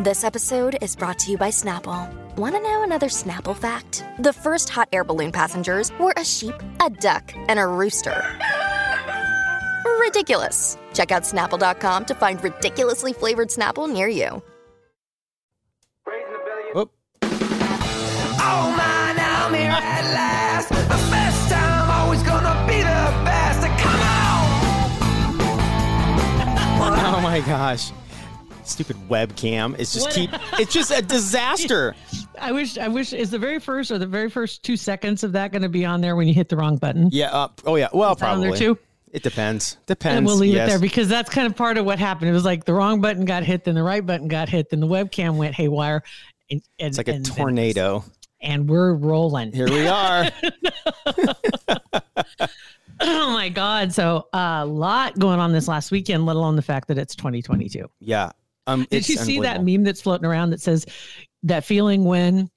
This 0.00 0.22
episode 0.22 0.78
is 0.80 0.94
brought 0.94 1.18
to 1.20 1.32
you 1.32 1.36
by 1.36 1.48
Snapple. 1.50 2.08
Want 2.36 2.54
to 2.54 2.60
know 2.62 2.84
another 2.84 3.08
Snapple 3.08 3.56
fact? 3.56 4.04
The 4.20 4.32
first 4.32 4.68
hot 4.68 4.88
air 4.92 5.02
balloon 5.02 5.32
passengers 5.32 5.90
were 5.98 6.14
a 6.16 6.24
sheep, 6.24 6.54
a 6.80 6.88
duck, 6.88 7.32
and 7.48 7.58
a 7.58 7.66
rooster. 7.66 8.22
Ridiculous. 9.98 10.78
Check 10.94 11.10
out 11.10 11.24
snapple.com 11.24 12.04
to 12.04 12.14
find 12.14 12.40
ridiculously 12.44 13.12
flavored 13.12 13.48
Snapple 13.48 13.92
near 13.92 14.06
you. 14.06 14.40
Whoop. 16.74 16.92
Oh 18.40 18.74
man, 18.76 19.18
I'm 19.18 19.52
here 19.52 19.68
at 19.68 20.04
last. 20.14 20.68
The 20.68 21.10
best 21.10 21.50
time, 21.50 21.90
always 21.90 22.22
gonna 22.22 22.64
be 22.68 22.76
the 22.78 23.24
best. 23.24 23.66
Come 23.82 24.00
on! 24.00 24.28
Oh 27.18 27.20
my 27.20 27.40
gosh. 27.40 27.90
Stupid 28.68 28.96
webcam. 29.08 29.78
It's 29.78 29.92
just 29.92 30.06
What- 30.06 30.14
keep 30.14 30.30
it's 30.58 30.72
just 30.72 30.90
a 30.90 31.02
disaster. 31.02 31.94
I 32.40 32.52
wish. 32.52 32.78
I 32.78 32.88
wish. 32.88 33.12
Is 33.12 33.30
the 33.30 33.38
very 33.38 33.58
first 33.58 33.90
or 33.90 33.98
the 33.98 34.06
very 34.06 34.30
first 34.30 34.62
two 34.62 34.76
seconds 34.76 35.24
of 35.24 35.32
that 35.32 35.52
going 35.52 35.62
to 35.62 35.68
be 35.68 35.84
on 35.84 36.00
there 36.00 36.14
when 36.16 36.28
you 36.28 36.34
hit 36.34 36.48
the 36.48 36.56
wrong 36.56 36.76
button? 36.76 37.08
Yeah, 37.10 37.30
uh, 37.30 37.48
oh 37.64 37.76
yeah. 37.76 37.88
Well 37.92 38.14
probably. 38.14 38.56
too? 38.56 38.78
It 39.10 39.22
depends. 39.22 39.78
Depends. 39.86 40.18
And 40.18 40.26
we'll 40.26 40.36
leave 40.36 40.54
yes. 40.54 40.68
it 40.68 40.70
there 40.70 40.78
because 40.78 41.08
that's 41.08 41.30
kind 41.30 41.46
of 41.46 41.56
part 41.56 41.78
of 41.78 41.86
what 41.86 41.98
happened. 41.98 42.28
It 42.30 42.34
was 42.34 42.44
like 42.44 42.64
the 42.64 42.74
wrong 42.74 43.00
button 43.00 43.24
got 43.24 43.42
hit, 43.42 43.64
then 43.64 43.74
the 43.74 43.82
right 43.82 44.04
button 44.04 44.28
got 44.28 44.48
hit, 44.48 44.70
then 44.70 44.80
the 44.80 44.86
webcam 44.86 45.36
went 45.36 45.54
haywire. 45.54 46.02
And, 46.50 46.62
and, 46.78 46.88
It's 46.88 46.98
like 46.98 47.08
a 47.08 47.14
and 47.14 47.24
tornado. 47.24 48.04
and 48.40 48.68
we're 48.68 48.92
rolling. 48.94 49.52
Here 49.52 49.68
we 49.68 49.86
are. 49.86 50.28
oh 53.00 53.32
my 53.32 53.48
god! 53.48 53.92
So 53.92 54.28
a 54.32 54.66
lot 54.66 55.18
going 55.18 55.40
on 55.40 55.52
this 55.52 55.68
last 55.68 55.90
weekend, 55.90 56.26
let 56.26 56.36
alone 56.36 56.56
the 56.56 56.62
fact 56.62 56.88
that 56.88 56.98
it's 56.98 57.14
2022. 57.14 57.88
yeah. 58.00 58.30
Um 58.68 58.86
Did 58.90 59.08
you 59.08 59.16
see 59.16 59.40
that 59.40 59.64
meme 59.64 59.82
that's 59.82 60.00
floating 60.00 60.26
around 60.26 60.50
that 60.50 60.60
says 60.60 60.86
that 61.42 61.64
feeling 61.64 62.04
when 62.04 62.48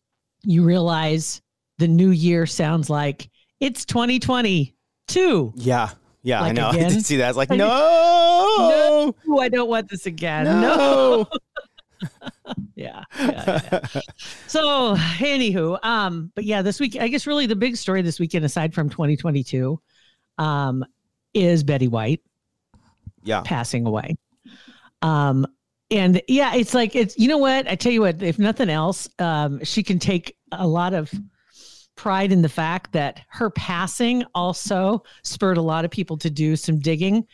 you 0.43 0.63
realize 0.63 1.41
the 1.77 1.87
new 1.87 2.11
year 2.11 2.45
sounds 2.45 2.89
like 2.89 3.29
it's 3.59 3.85
2022? 3.85 5.53
Yeah. 5.55 5.89
Yeah, 6.23 6.41
I 6.41 6.47
Like 6.47 6.55
know. 6.55 6.67
I 6.69 6.89
did 6.89 7.05
see 7.05 7.17
that. 7.17 7.25
I 7.25 7.29
was 7.29 7.37
like, 7.37 7.49
no. 7.49 9.15
No, 9.25 9.39
I 9.39 9.49
don't 9.49 9.69
want 9.69 9.89
this 9.89 10.05
again. 10.05 10.45
No. 10.45 10.61
No. 10.61 11.27
Yeah. 12.75 13.03
yeah, 13.19 13.59
yeah. 13.71 14.01
so, 14.47 14.95
anywho, 14.95 15.77
um, 15.83 16.31
but 16.33 16.45
yeah, 16.45 16.63
this 16.63 16.79
week, 16.79 16.97
I 16.99 17.07
guess 17.07 17.27
really 17.27 17.45
the 17.45 17.55
big 17.55 17.77
story 17.77 18.01
this 18.01 18.19
weekend, 18.19 18.43
aside 18.43 18.73
from 18.73 18.89
2022, 18.89 19.79
um, 20.39 20.83
is 21.35 21.63
Betty 21.63 21.87
White 21.87 22.21
yeah. 23.23 23.41
passing 23.41 23.85
away. 23.85 24.15
Um, 25.03 25.45
and 25.91 26.21
yeah, 26.27 26.55
it's 26.55 26.73
like 26.73 26.95
it's 26.95 27.17
you 27.17 27.27
know 27.27 27.37
what 27.37 27.67
I 27.67 27.75
tell 27.75 27.91
you 27.91 28.01
what, 28.01 28.23
if 28.23 28.39
nothing 28.39 28.69
else, 28.69 29.09
um, 29.19 29.63
she 29.63 29.83
can 29.83 29.99
take 29.99 30.37
a 30.51 30.65
lot 30.67 30.93
of 30.93 31.11
pride 31.95 32.31
in 32.31 32.41
the 32.41 32.49
fact 32.49 32.93
that 32.93 33.21
her 33.29 33.49
passing 33.51 34.23
also 34.33 35.03
spurred 35.23 35.57
a 35.57 35.61
lot 35.61 35.85
of 35.85 35.91
people 35.91 36.17
to 36.17 36.29
do 36.29 36.55
some 36.55 36.79
digging 36.79 37.27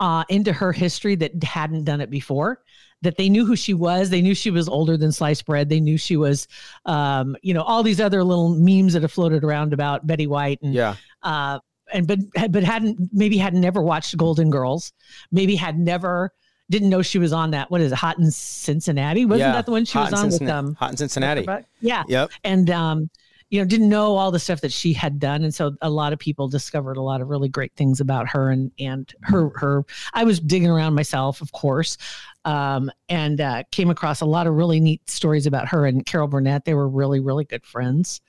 uh, 0.00 0.24
into 0.28 0.52
her 0.52 0.72
history 0.72 1.14
that 1.16 1.42
hadn't 1.44 1.84
done 1.84 2.00
it 2.00 2.10
before. 2.10 2.62
That 3.02 3.16
they 3.16 3.28
knew 3.28 3.46
who 3.46 3.54
she 3.54 3.74
was, 3.74 4.10
they 4.10 4.20
knew 4.22 4.34
she 4.34 4.50
was 4.50 4.68
older 4.68 4.96
than 4.96 5.12
sliced 5.12 5.46
bread. 5.46 5.68
They 5.68 5.78
knew 5.78 5.96
she 5.96 6.16
was, 6.16 6.48
um, 6.84 7.36
you 7.42 7.54
know, 7.54 7.62
all 7.62 7.84
these 7.84 8.00
other 8.00 8.24
little 8.24 8.56
memes 8.58 8.94
that 8.94 9.02
have 9.02 9.12
floated 9.12 9.44
around 9.44 9.72
about 9.72 10.04
Betty 10.04 10.26
White 10.26 10.58
and 10.62 10.74
Yeah. 10.74 10.96
uh, 11.22 11.60
and 11.92 12.08
but 12.08 12.18
but 12.50 12.64
hadn't 12.64 12.98
maybe 13.12 13.38
had 13.38 13.54
never 13.54 13.82
watched 13.82 14.16
Golden 14.16 14.50
Girls, 14.50 14.92
maybe 15.30 15.54
had 15.54 15.78
never 15.78 16.32
didn't 16.70 16.88
know 16.90 17.02
she 17.02 17.18
was 17.18 17.32
on 17.32 17.50
that. 17.52 17.70
What 17.70 17.80
is 17.80 17.92
it? 17.92 17.96
Hot 17.96 18.18
in 18.18 18.30
Cincinnati? 18.30 19.24
Wasn't 19.24 19.40
yeah. 19.48 19.52
that 19.52 19.66
the 19.66 19.72
one 19.72 19.84
she 19.84 19.98
Hot 19.98 20.10
was 20.10 20.20
on 20.20 20.26
with 20.26 20.34
Cincinnati- 20.34 20.58
um? 20.68 20.74
Hot 20.74 20.90
in 20.90 20.96
Cincinnati. 20.96 21.46
Yeah, 21.80 22.04
Yep. 22.08 22.30
and 22.44 22.70
um, 22.70 23.10
you 23.50 23.58
know, 23.58 23.64
didn't 23.64 23.88
know 23.88 24.14
all 24.16 24.30
the 24.30 24.38
stuff 24.38 24.60
that 24.60 24.72
she 24.72 24.92
had 24.92 25.18
done, 25.18 25.42
and 25.42 25.54
so 25.54 25.74
a 25.80 25.88
lot 25.88 26.12
of 26.12 26.18
people 26.18 26.48
discovered 26.48 26.98
a 26.98 27.02
lot 27.02 27.22
of 27.22 27.28
really 27.28 27.48
great 27.48 27.72
things 27.76 27.98
about 28.00 28.28
her 28.28 28.50
and 28.50 28.70
and 28.78 29.14
her 29.22 29.50
her. 29.56 29.84
I 30.12 30.24
was 30.24 30.38
digging 30.38 30.68
around 30.68 30.92
myself, 30.94 31.40
of 31.40 31.50
course, 31.52 31.96
um, 32.44 32.90
and 33.08 33.40
uh, 33.40 33.62
came 33.72 33.88
across 33.88 34.20
a 34.20 34.26
lot 34.26 34.46
of 34.46 34.52
really 34.54 34.80
neat 34.80 35.08
stories 35.08 35.46
about 35.46 35.66
her 35.68 35.86
and 35.86 36.04
Carol 36.04 36.28
Burnett. 36.28 36.66
They 36.66 36.74
were 36.74 36.88
really 36.88 37.20
really 37.20 37.44
good 37.44 37.64
friends, 37.64 38.20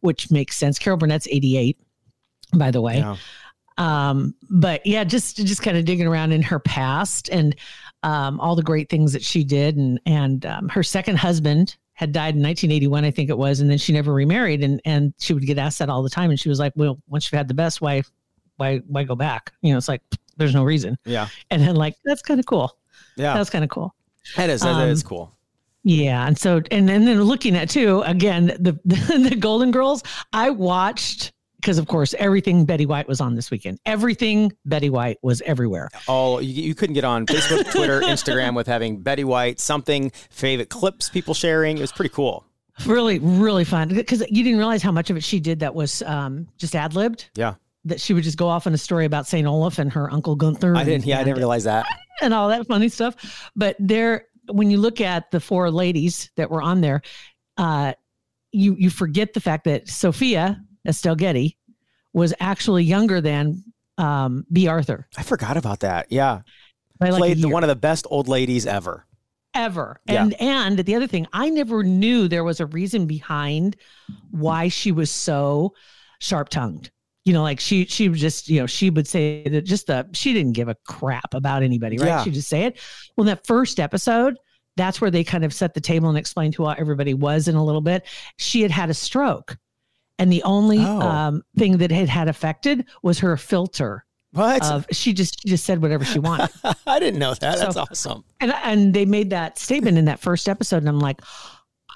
which 0.00 0.30
makes 0.30 0.54
sense. 0.56 0.78
Carol 0.78 0.96
Burnett's 0.96 1.26
eighty 1.28 1.56
eight, 1.56 1.76
by 2.54 2.70
the 2.70 2.80
way 2.80 2.98
Yeah. 2.98 3.16
um 3.78 4.34
but 4.48 4.84
yeah 4.86 5.04
just 5.04 5.36
just 5.38 5.62
kind 5.62 5.76
of 5.76 5.84
digging 5.84 6.06
around 6.06 6.32
in 6.32 6.42
her 6.42 6.58
past 6.58 7.28
and 7.30 7.54
um 8.02 8.38
all 8.40 8.54
the 8.56 8.62
great 8.62 8.88
things 8.88 9.12
that 9.12 9.22
she 9.22 9.42
did 9.44 9.76
and 9.76 10.00
and 10.06 10.46
um, 10.46 10.68
her 10.68 10.82
second 10.82 11.16
husband 11.16 11.76
had 11.94 12.12
died 12.12 12.36
in 12.36 12.42
1981 12.42 13.04
i 13.04 13.10
think 13.10 13.28
it 13.28 13.36
was 13.36 13.60
and 13.60 13.68
then 13.68 13.78
she 13.78 13.92
never 13.92 14.12
remarried 14.14 14.62
and 14.62 14.80
and 14.84 15.12
she 15.18 15.34
would 15.34 15.44
get 15.44 15.58
asked 15.58 15.78
that 15.80 15.88
all 15.90 16.02
the 16.02 16.10
time 16.10 16.30
and 16.30 16.38
she 16.38 16.48
was 16.48 16.58
like 16.60 16.72
well 16.76 16.98
once 17.08 17.26
you've 17.30 17.36
had 17.36 17.48
the 17.48 17.54
best 17.54 17.80
wife, 17.80 18.10
why 18.56 18.78
why 18.86 19.02
go 19.02 19.14
back 19.16 19.52
you 19.62 19.72
know 19.72 19.78
it's 19.78 19.88
like 19.88 20.02
there's 20.36 20.54
no 20.54 20.62
reason 20.62 20.96
Yeah. 21.04 21.26
and 21.50 21.60
then 21.62 21.74
like 21.74 21.94
that's 22.04 22.22
kind 22.22 22.38
of 22.38 22.46
cool 22.46 22.76
Yeah. 23.16 23.34
that's 23.34 23.50
kind 23.50 23.64
of 23.64 23.70
cool 23.70 23.94
That 24.36 24.48
is 24.50 24.60
that 24.60 24.86
is 24.88 25.02
um, 25.02 25.08
cool. 25.08 25.36
yeah, 25.82 26.26
and 26.26 26.38
so 26.38 26.56
and 26.70 26.88
and 26.90 27.06
then 27.06 27.20
looking 27.22 27.56
at 27.56 27.68
too 27.70 28.02
again 28.02 28.46
the 28.60 28.78
the, 28.84 29.36
Golden 29.36 29.70
Girls. 29.72 30.02
I 30.32 30.50
watched 30.50 31.32
because 31.60 31.78
of 31.78 31.86
course 31.86 32.14
everything 32.18 32.64
Betty 32.64 32.86
White 32.86 33.08
was 33.08 33.20
on 33.20 33.34
this 33.34 33.50
weekend. 33.50 33.78
Everything 33.86 34.52
Betty 34.64 34.90
White 34.90 35.18
was 35.22 35.40
everywhere. 35.42 35.88
all 36.06 36.40
you, 36.40 36.62
you 36.64 36.74
couldn't 36.74 36.94
get 36.94 37.04
on 37.04 37.26
Facebook, 37.26 37.70
Twitter, 37.70 38.00
Instagram 38.02 38.54
with 38.54 38.66
having 38.66 39.00
Betty 39.00 39.24
White, 39.24 39.60
something, 39.60 40.10
favorite 40.30 40.68
clips 40.70 41.08
people 41.08 41.34
sharing. 41.34 41.78
It 41.78 41.80
was 41.80 41.92
pretty 41.92 42.14
cool. 42.14 42.44
Really, 42.86 43.18
really 43.18 43.64
fun 43.64 43.88
because 43.88 44.20
you 44.30 44.44
didn't 44.44 44.58
realize 44.58 44.82
how 44.82 44.92
much 44.92 45.10
of 45.10 45.16
it 45.16 45.24
she 45.24 45.40
did 45.40 45.60
that 45.60 45.74
was 45.74 46.00
um, 46.02 46.46
just 46.58 46.76
ad 46.76 46.94
libbed. 46.94 47.28
Yeah. 47.34 47.54
That 47.84 48.00
she 48.00 48.14
would 48.14 48.22
just 48.22 48.36
go 48.38 48.46
off 48.48 48.66
on 48.66 48.74
a 48.74 48.78
story 48.78 49.04
about 49.04 49.26
Saint 49.26 49.46
Olaf 49.46 49.78
and 49.78 49.92
her 49.92 50.12
uncle 50.12 50.36
Gunther. 50.36 50.76
I 50.76 50.84
didn't 50.84 50.94
and- 50.96 51.06
yeah, 51.06 51.20
I 51.20 51.24
didn't 51.24 51.38
realize 51.38 51.64
that. 51.64 51.86
and 52.22 52.32
all 52.32 52.48
that 52.48 52.66
funny 52.66 52.88
stuff. 52.88 53.50
But 53.56 53.74
there, 53.80 54.26
when 54.50 54.70
you 54.70 54.78
look 54.78 55.00
at 55.00 55.30
the 55.32 55.40
four 55.40 55.70
ladies 55.70 56.30
that 56.36 56.50
were 56.50 56.62
on 56.62 56.80
there, 56.80 57.02
uh, 57.56 57.94
you 58.52 58.76
you 58.78 58.90
forget 58.90 59.34
the 59.34 59.40
fact 59.40 59.64
that 59.64 59.88
Sophia 59.88 60.62
Estelle 60.88 61.16
Getty 61.16 61.56
was 62.12 62.34
actually 62.40 62.84
younger 62.84 63.20
than 63.20 63.62
um, 63.98 64.46
Bea 64.50 64.68
Arthur 64.68 65.06
I 65.16 65.22
forgot 65.22 65.56
about 65.56 65.80
that. 65.80 66.06
Yeah. 66.10 66.40
by 66.98 67.10
like 67.10 67.18
Played 67.18 67.44
one 67.44 67.64
of 67.64 67.68
the 67.68 67.76
best 67.76 68.06
old 68.10 68.28
ladies 68.28 68.66
ever. 68.66 69.04
ever. 69.54 70.00
Yeah. 70.06 70.22
And 70.22 70.40
and 70.40 70.78
the 70.78 70.94
other 70.94 71.06
thing, 71.06 71.26
I 71.32 71.50
never 71.50 71.82
knew 71.82 72.28
there 72.28 72.44
was 72.44 72.60
a 72.60 72.66
reason 72.66 73.06
behind 73.06 73.76
why 74.30 74.68
she 74.68 74.92
was 74.92 75.10
so 75.10 75.74
sharp 76.20 76.48
tongued. 76.48 76.90
You 77.24 77.34
know, 77.34 77.42
like 77.42 77.60
she 77.60 77.84
she 77.86 78.08
would 78.08 78.18
just, 78.18 78.48
you 78.48 78.60
know, 78.60 78.66
she 78.66 78.88
would 78.88 79.06
say 79.06 79.42
that 79.48 79.62
just 79.62 79.88
the 79.88 80.08
she 80.12 80.32
didn't 80.32 80.52
give 80.52 80.68
a 80.68 80.76
crap 80.86 81.34
about 81.34 81.62
anybody, 81.62 81.98
right? 81.98 82.06
Yeah. 82.06 82.24
She'd 82.24 82.34
just 82.34 82.48
say 82.48 82.64
it. 82.64 82.78
Well, 83.16 83.24
in 83.24 83.34
that 83.34 83.46
first 83.46 83.80
episode, 83.80 84.38
that's 84.76 85.00
where 85.00 85.10
they 85.10 85.24
kind 85.24 85.44
of 85.44 85.52
set 85.52 85.74
the 85.74 85.80
table 85.80 86.08
and 86.08 86.16
explained 86.16 86.54
who 86.54 86.70
everybody 86.70 87.12
was 87.12 87.48
in 87.48 87.56
a 87.56 87.64
little 87.64 87.80
bit. 87.82 88.06
She 88.38 88.62
had 88.62 88.70
had 88.70 88.88
a 88.90 88.94
stroke. 88.94 89.56
And 90.18 90.32
the 90.32 90.42
only 90.42 90.78
Oh. 90.80 91.00
um, 91.00 91.42
thing 91.56 91.78
that 91.78 91.90
had 91.92 92.08
had 92.08 92.28
affected 92.28 92.86
was 93.02 93.20
her 93.20 93.36
filter 93.36 94.04
What? 94.32 94.64
of 94.64 94.86
she 94.90 95.12
just 95.12 95.40
she 95.42 95.48
just 95.48 95.64
said 95.64 95.80
whatever 95.80 96.04
she 96.04 96.18
wanted. 96.18 96.50
I 96.86 96.98
didn't 96.98 97.20
know 97.20 97.34
that. 97.34 97.58
That's 97.58 97.76
awesome. 97.76 98.24
and 98.40 98.52
and 98.64 98.92
they 98.94 99.04
made 99.04 99.30
that 99.30 99.58
statement 99.58 99.96
in 99.96 100.06
that 100.06 100.18
first 100.20 100.48
episode 100.48 100.78
and 100.78 100.88
i'm 100.88 100.98
like 101.00 101.20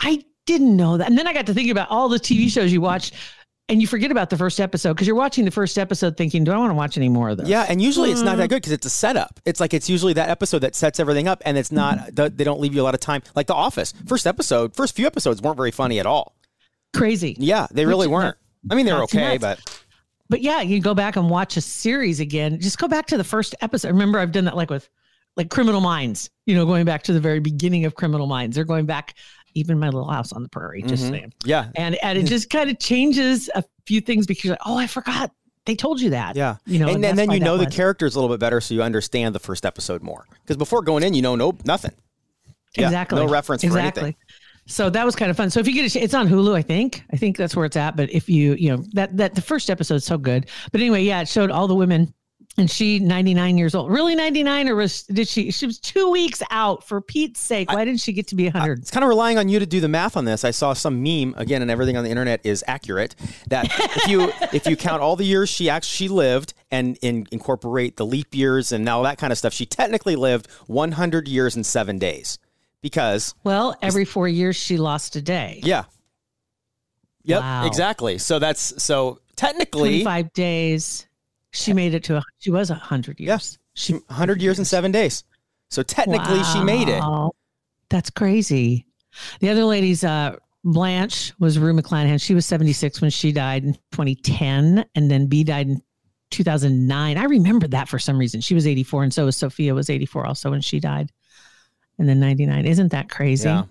i 0.01 0.23
didn't 0.47 0.77
know 0.77 0.97
that 0.97 1.09
and 1.09 1.19
then 1.19 1.27
i 1.27 1.33
got 1.33 1.47
to 1.47 1.55
thinking 1.55 1.71
about 1.73 1.89
all 1.91 2.09
the 2.09 2.19
tv 2.19 2.49
shows 2.51 2.73
you 2.73 2.81
watch 2.81 3.13
and 3.69 3.81
you 3.81 3.87
forget 3.87 4.11
about 4.11 4.29
the 4.31 4.37
first 4.37 4.61
episode 4.61 4.95
because 4.95 5.07
you're 5.07 5.15
watching 5.17 5.45
the 5.45 5.51
first 5.51 5.79
episode 5.79 6.17
thinking 6.17 6.43
do 6.45 6.51
i 6.53 6.57
want 6.57 6.71
to 6.71 6.75
watch 6.75 6.97
any 6.97 7.09
more 7.09 7.29
of 7.31 7.37
this 7.39 7.49
Yeah, 7.49 7.67
and 7.69 7.81
usually 7.83 8.11
it's 8.11 8.23
Mm. 8.23 8.27
not 8.27 8.37
that 8.39 8.49
good 8.49 8.57
because 8.57 8.73
it's 8.73 8.87
a 8.87 8.91
setup. 8.91 9.39
It's 9.45 9.61
like 9.61 9.73
it's 9.75 9.89
usually 9.89 10.13
that 10.15 10.29
episode 10.29 10.61
that 10.61 10.75
sets 10.75 10.99
everything 11.01 11.29
up, 11.29 11.43
and 11.47 11.57
it's 11.57 11.71
not. 11.73 11.99
Mm-hmm. 11.99 12.15
th- 12.17 12.33
They 12.37 12.45
don't 12.45 12.61
leave 12.61 12.75
you 12.75 12.83
a 12.83 12.85
lot 12.85 12.95
of 12.95 13.01
time. 13.01 13.23
Like 13.37 13.47
The 13.47 13.55
Office, 13.55 13.95
first 14.07 14.27
episode, 14.27 14.75
first 14.75 14.95
few 14.97 15.07
episodes 15.07 15.41
weren't 15.41 15.57
very 15.57 15.71
funny 15.71 15.99
at 16.01 16.07
all. 16.07 16.35
Crazy 16.95 17.37
Yeah, 17.39 17.67
they 17.71 17.87
really 17.87 18.07
Which- 18.07 18.13
weren't. 18.15 18.37
I 18.71 18.75
mean, 18.77 18.87
they 18.87 18.93
were 18.93 19.01
Not 19.01 19.09
too 19.11 19.19
okay, 19.19 19.33
much. 19.33 19.41
but 19.41 19.83
but 20.29 20.41
yeah 20.41 20.61
you 20.61 20.81
go 20.81 20.95
back 20.95 21.17
and 21.17 21.29
watch 21.29 21.57
a 21.57 21.61
series 21.61 22.21
again 22.21 22.59
just 22.61 22.79
go 22.79 22.89
back 22.89 23.07
to 23.07 23.17
the 23.19 23.25
first 23.25 23.55
episode 23.61 23.89
remember 23.89 24.19
i've 24.19 24.33
done 24.33 24.45
that 24.47 24.57
like 24.57 24.71
with 24.71 24.89
like 25.37 25.51
criminal 25.51 25.81
minds 25.81 26.31
you 26.47 26.55
know 26.55 26.65
going 26.65 26.85
back 26.87 27.03
to 27.03 27.13
the 27.13 27.21
very 27.21 27.41
beginning 27.41 27.85
of 27.85 27.95
criminal 27.97 28.27
minds 28.27 28.55
they're 28.57 28.65
going 28.65 28.87
back 28.87 29.15
even 29.55 29.79
my 29.79 29.89
little 29.89 30.09
house 30.09 30.33
on 30.33 30.43
the 30.43 30.49
prairie 30.49 30.81
just 30.83 31.05
Mhm. 31.05 31.11
saying 31.11 31.33
yeah, 31.45 31.69
and 31.75 31.97
and 32.03 32.19
it 32.19 32.25
just 32.27 32.49
kind 32.49 32.71
of 32.71 32.79
changes 32.79 33.51
a 33.55 33.63
few 33.85 34.01
things 34.01 34.27
because 34.27 34.45
you're 34.45 34.53
like 34.53 34.61
oh 34.65 34.79
i 34.79 34.87
forgot 34.87 35.31
they 35.67 35.75
told 35.75 36.01
you 36.01 36.11
that 36.11 36.35
yeah. 36.37 36.57
you 36.67 36.79
know 36.79 36.87
and, 36.87 36.95
and 36.97 37.05
then 37.05 37.17
then 37.17 37.31
you 37.33 37.41
know 37.41 37.57
the 37.59 37.67
was. 37.67 37.75
characters 37.75 38.15
a 38.15 38.19
little 38.21 38.33
bit 38.35 38.41
better, 38.41 38.61
so 38.61 38.73
you 38.75 38.83
understand 38.83 39.35
the 39.35 39.39
first 39.41 39.65
episode 39.67 40.03
more. 40.03 40.25
Because 40.43 40.57
before 40.57 40.83
going 40.83 41.05
in, 41.05 41.15
you 41.15 41.23
know, 41.23 41.37
nope, 41.37 41.63
nothing. 41.65 41.93
Yeah, 42.77 42.87
exactly. 42.87 43.19
no 43.25 43.29
reference 43.31 43.63
for 43.63 43.79
anything. 43.79 44.17
So 44.73 44.89
that 44.91 45.05
was 45.05 45.15
kind 45.15 45.31
of 45.31 45.37
fun. 45.37 45.51
So 45.51 45.61
if 45.61 45.67
you 45.69 45.75
get 45.75 45.85
a, 45.85 45.91
ch- 45.91 46.03
it's 46.03 46.15
on 46.15 46.29
Hulu, 46.29 46.55
I 46.55 46.63
think. 46.63 47.05
I 47.13 47.17
think 47.17 47.37
that's 47.37 47.55
where 47.55 47.67
it's 47.67 47.77
at. 47.77 47.95
But 47.97 48.11
if 48.11 48.29
you, 48.29 48.55
you 48.55 48.71
know, 48.71 48.85
that 48.95 49.17
that 49.19 49.35
the 49.35 49.43
first 49.43 49.69
episode 49.71 49.97
is 49.97 50.05
so 50.05 50.19
good. 50.19 50.47
But 50.73 50.81
anyway, 50.81 51.03
yeah, 51.03 51.21
it 51.21 51.29
showed 51.29 51.51
all 51.51 51.69
the 51.69 51.75
women 51.75 52.13
And 52.59 52.71
she 52.71 52.99
99 52.99 53.57
years 53.57 53.75
old. 53.75 53.91
Really 53.91 54.15
99 54.15 54.69
or 54.69 54.75
was 54.75 55.05
did 55.05 55.27
she 55.29 55.51
she 55.51 55.65
was 55.67 55.79
2 55.79 56.11
weeks 56.11 56.43
out 56.51 56.85
for 56.85 57.01
Pete's 57.01 57.41
sake. 57.41 57.73
Why 57.73 57.85
didn't 57.85 58.01
she 58.01 58.13
get 58.13 58.27
to 58.29 58.35
be 58.35 58.45
100? 58.45 58.79
It's 58.81 58.91
kind 58.91 59.05
of 59.05 59.09
relying 59.09 59.39
on 59.39 59.49
you 59.49 59.59
to 59.59 59.67
do 59.67 59.81
the 59.81 59.89
math 59.89 60.17
on 60.17 60.25
this. 60.27 60.45
I 60.45 60.51
saw 60.51 60.73
some 60.75 61.03
meme 61.03 61.35
again, 61.39 61.63
and 61.63 61.71
everything 61.71 61.97
on 61.97 62.05
the 62.05 62.11
internet 62.11 62.41
is 62.45 62.63
accurate. 62.67 63.15
That 63.49 63.67
if 63.79 64.07
you 64.09 64.33
if 64.53 64.67
you 64.67 64.77
count 64.77 65.01
all 65.03 65.17
the 65.17 65.25
years 65.25 65.49
she 65.49 65.71
actually 65.71 65.93
she 65.97 66.09
lived 66.09 66.55
and 66.71 66.99
in, 67.03 67.27
incorporate 67.31 67.97
the 67.97 68.05
leap 68.07 68.35
years 68.35 68.73
and 68.73 68.87
all 68.89 69.03
that 69.05 69.19
kind 69.19 69.33
of 69.33 69.39
stuff, 69.39 69.53
she 69.55 69.67
technically 69.67 70.17
lived 70.17 70.51
100 70.67 71.29
years 71.29 71.57
and 71.57 71.65
seven 71.65 71.99
days. 71.99 72.39
Because 72.83 73.35
well, 73.45 73.77
every 73.81 74.05
4 74.05 74.27
years 74.29 74.57
she 74.57 74.77
lost 74.77 75.15
a 75.17 75.23
day. 75.23 75.61
yeah, 75.63 75.85
yep, 77.25 77.41
Wow. 77.41 77.67
exactly. 77.67 78.19
So 78.19 78.39
that's 78.39 78.83
so 78.83 79.21
technically 79.37 80.03
five 80.05 80.33
days. 80.33 81.07
She 81.53 81.73
made 81.73 81.95
it 81.95 82.03
to 82.05 82.17
a, 82.17 82.23
she 82.39 82.51
was 82.51 82.71
a 82.71 82.75
100 82.75 83.21
years. 83.21 83.29
Yes. 83.29 83.59
She 83.75 83.93
100 83.93 84.43
years 84.43 84.59
and 84.59 84.67
seven 84.67 84.91
days. 84.91 85.23
So 85.71 85.83
technically, 85.83 86.43
she 86.45 86.63
made 86.63 86.89
it. 86.89 87.03
That's 87.89 88.11
crazy. 88.11 88.87
The 89.41 89.49
other 89.51 89.65
lady's 89.65 90.03
uh 90.05 90.37
Blanche 90.65 91.33
was 91.39 91.59
Rue 91.59 91.75
McClanahan. 91.75 92.21
She 92.23 92.35
was 92.35 92.47
76 92.47 93.01
when 93.01 93.11
she 93.11 93.33
died 93.33 93.65
in 93.65 93.75
2010, 93.93 94.85
and 94.95 95.11
then 95.11 95.27
Bea 95.27 95.45
died 95.45 95.69
in 95.69 95.83
2009. 96.31 97.17
I 97.19 97.25
remember 97.25 97.67
that 97.69 97.89
for 97.89 97.99
some 97.99 98.17
reason. 98.17 98.41
She 98.41 98.55
was 98.55 98.67
84, 98.67 99.03
and 99.05 99.13
so 99.15 99.25
was 99.25 99.37
Sophia 99.37 99.75
was 99.75 99.91
84 99.91 100.27
also 100.27 100.51
when 100.51 100.61
she 100.61 100.79
died. 100.81 101.11
And 102.03 102.09
then 102.09 102.19
99. 102.19 102.67
Isn't 102.67 102.89
that 102.91 103.09
crazy? 103.09 103.49
Yeah. 103.49 103.63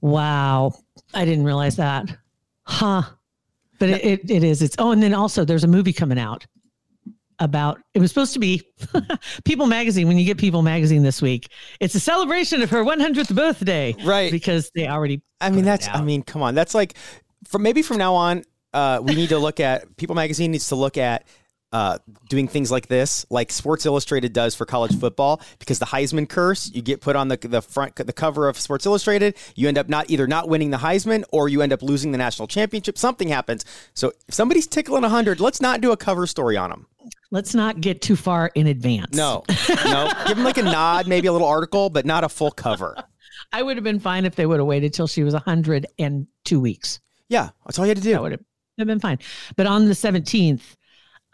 Wow. 0.00 0.74
I 1.14 1.24
didn't 1.24 1.44
realize 1.44 1.76
that. 1.76 2.18
Huh. 2.64 3.02
But 3.78 3.90
it, 3.90 4.04
it, 4.04 4.30
it 4.30 4.42
is. 4.42 4.60
It's 4.60 4.74
oh, 4.80 4.90
and 4.90 5.00
then 5.00 5.14
also 5.14 5.44
there's 5.44 5.62
a 5.62 5.68
movie 5.68 5.92
coming 5.92 6.18
out 6.18 6.44
about 7.38 7.78
it 7.94 8.00
was 8.00 8.10
supposed 8.10 8.32
to 8.32 8.40
be 8.40 8.60
People 9.44 9.68
Magazine. 9.68 10.08
When 10.08 10.18
you 10.18 10.24
get 10.24 10.36
People 10.36 10.62
Magazine 10.62 11.04
this 11.04 11.22
week, 11.22 11.48
it's 11.78 11.94
a 11.94 12.00
celebration 12.00 12.60
of 12.60 12.70
her 12.70 12.82
100th 12.82 13.32
birthday, 13.36 13.94
Right. 14.02 14.32
Because 14.32 14.72
they 14.74 14.88
already. 14.88 15.22
I 15.40 15.50
mean, 15.50 15.64
that's, 15.64 15.86
I 15.86 16.02
mean, 16.02 16.24
come 16.24 16.42
on. 16.42 16.56
That's 16.56 16.74
like, 16.74 16.94
from 17.46 17.62
maybe 17.62 17.82
from 17.82 17.98
now 17.98 18.14
on, 18.14 18.42
uh, 18.72 18.98
we 19.00 19.14
need 19.14 19.28
to 19.28 19.38
look 19.38 19.60
at, 19.60 19.96
People 19.96 20.16
Magazine 20.16 20.50
needs 20.50 20.66
to 20.70 20.74
look 20.74 20.98
at 20.98 21.24
uh, 21.72 21.98
doing 22.28 22.48
things 22.48 22.70
like 22.70 22.88
this, 22.88 23.24
like 23.30 23.50
Sports 23.50 23.86
Illustrated 23.86 24.32
does 24.32 24.54
for 24.54 24.66
college 24.66 24.98
football, 24.98 25.40
because 25.58 25.78
the 25.78 25.86
Heisman 25.86 26.28
curse, 26.28 26.70
you 26.72 26.82
get 26.82 27.00
put 27.00 27.16
on 27.16 27.28
the, 27.28 27.36
the 27.36 27.62
front, 27.62 27.96
the 27.96 28.12
cover 28.12 28.48
of 28.48 28.58
Sports 28.58 28.86
Illustrated, 28.86 29.36
you 29.54 29.68
end 29.68 29.78
up 29.78 29.88
not 29.88 30.10
either 30.10 30.26
not 30.26 30.48
winning 30.48 30.70
the 30.70 30.76
Heisman 30.78 31.24
or 31.32 31.48
you 31.48 31.62
end 31.62 31.72
up 31.72 31.82
losing 31.82 32.12
the 32.12 32.18
national 32.18 32.48
championship. 32.48 32.98
Something 32.98 33.28
happens. 33.28 33.64
So 33.94 34.12
if 34.28 34.34
somebody's 34.34 34.66
tickling 34.66 35.02
100, 35.02 35.40
let's 35.40 35.60
not 35.60 35.80
do 35.80 35.92
a 35.92 35.96
cover 35.96 36.26
story 36.26 36.56
on 36.56 36.70
them. 36.70 36.86
let's 37.30 37.54
not 37.54 37.80
get 37.80 38.02
too 38.02 38.16
far 38.16 38.50
in 38.54 38.66
advance. 38.66 39.16
No, 39.16 39.44
no. 39.84 40.10
Give 40.26 40.36
them 40.36 40.44
like 40.44 40.58
a 40.58 40.62
nod, 40.62 41.08
maybe 41.08 41.26
a 41.26 41.32
little 41.32 41.48
article, 41.48 41.90
but 41.90 42.04
not 42.04 42.24
a 42.24 42.28
full 42.28 42.50
cover. 42.50 42.96
I 43.52 43.62
would 43.62 43.76
have 43.76 43.84
been 43.84 43.98
fine 43.98 44.24
if 44.24 44.36
they 44.36 44.46
would 44.46 44.60
have 44.60 44.66
waited 44.66 44.94
till 44.94 45.06
she 45.06 45.24
was 45.24 45.34
102 45.34 46.60
weeks. 46.60 47.00
Yeah, 47.28 47.50
that's 47.64 47.78
all 47.78 47.86
you 47.86 47.90
had 47.90 47.98
to 47.98 48.02
do. 48.02 48.12
That 48.12 48.22
would 48.22 48.32
have 48.32 48.44
have 48.78 48.86
been 48.86 49.00
fine. 49.00 49.18
But 49.56 49.66
on 49.66 49.86
the 49.86 49.92
17th, 49.92 50.76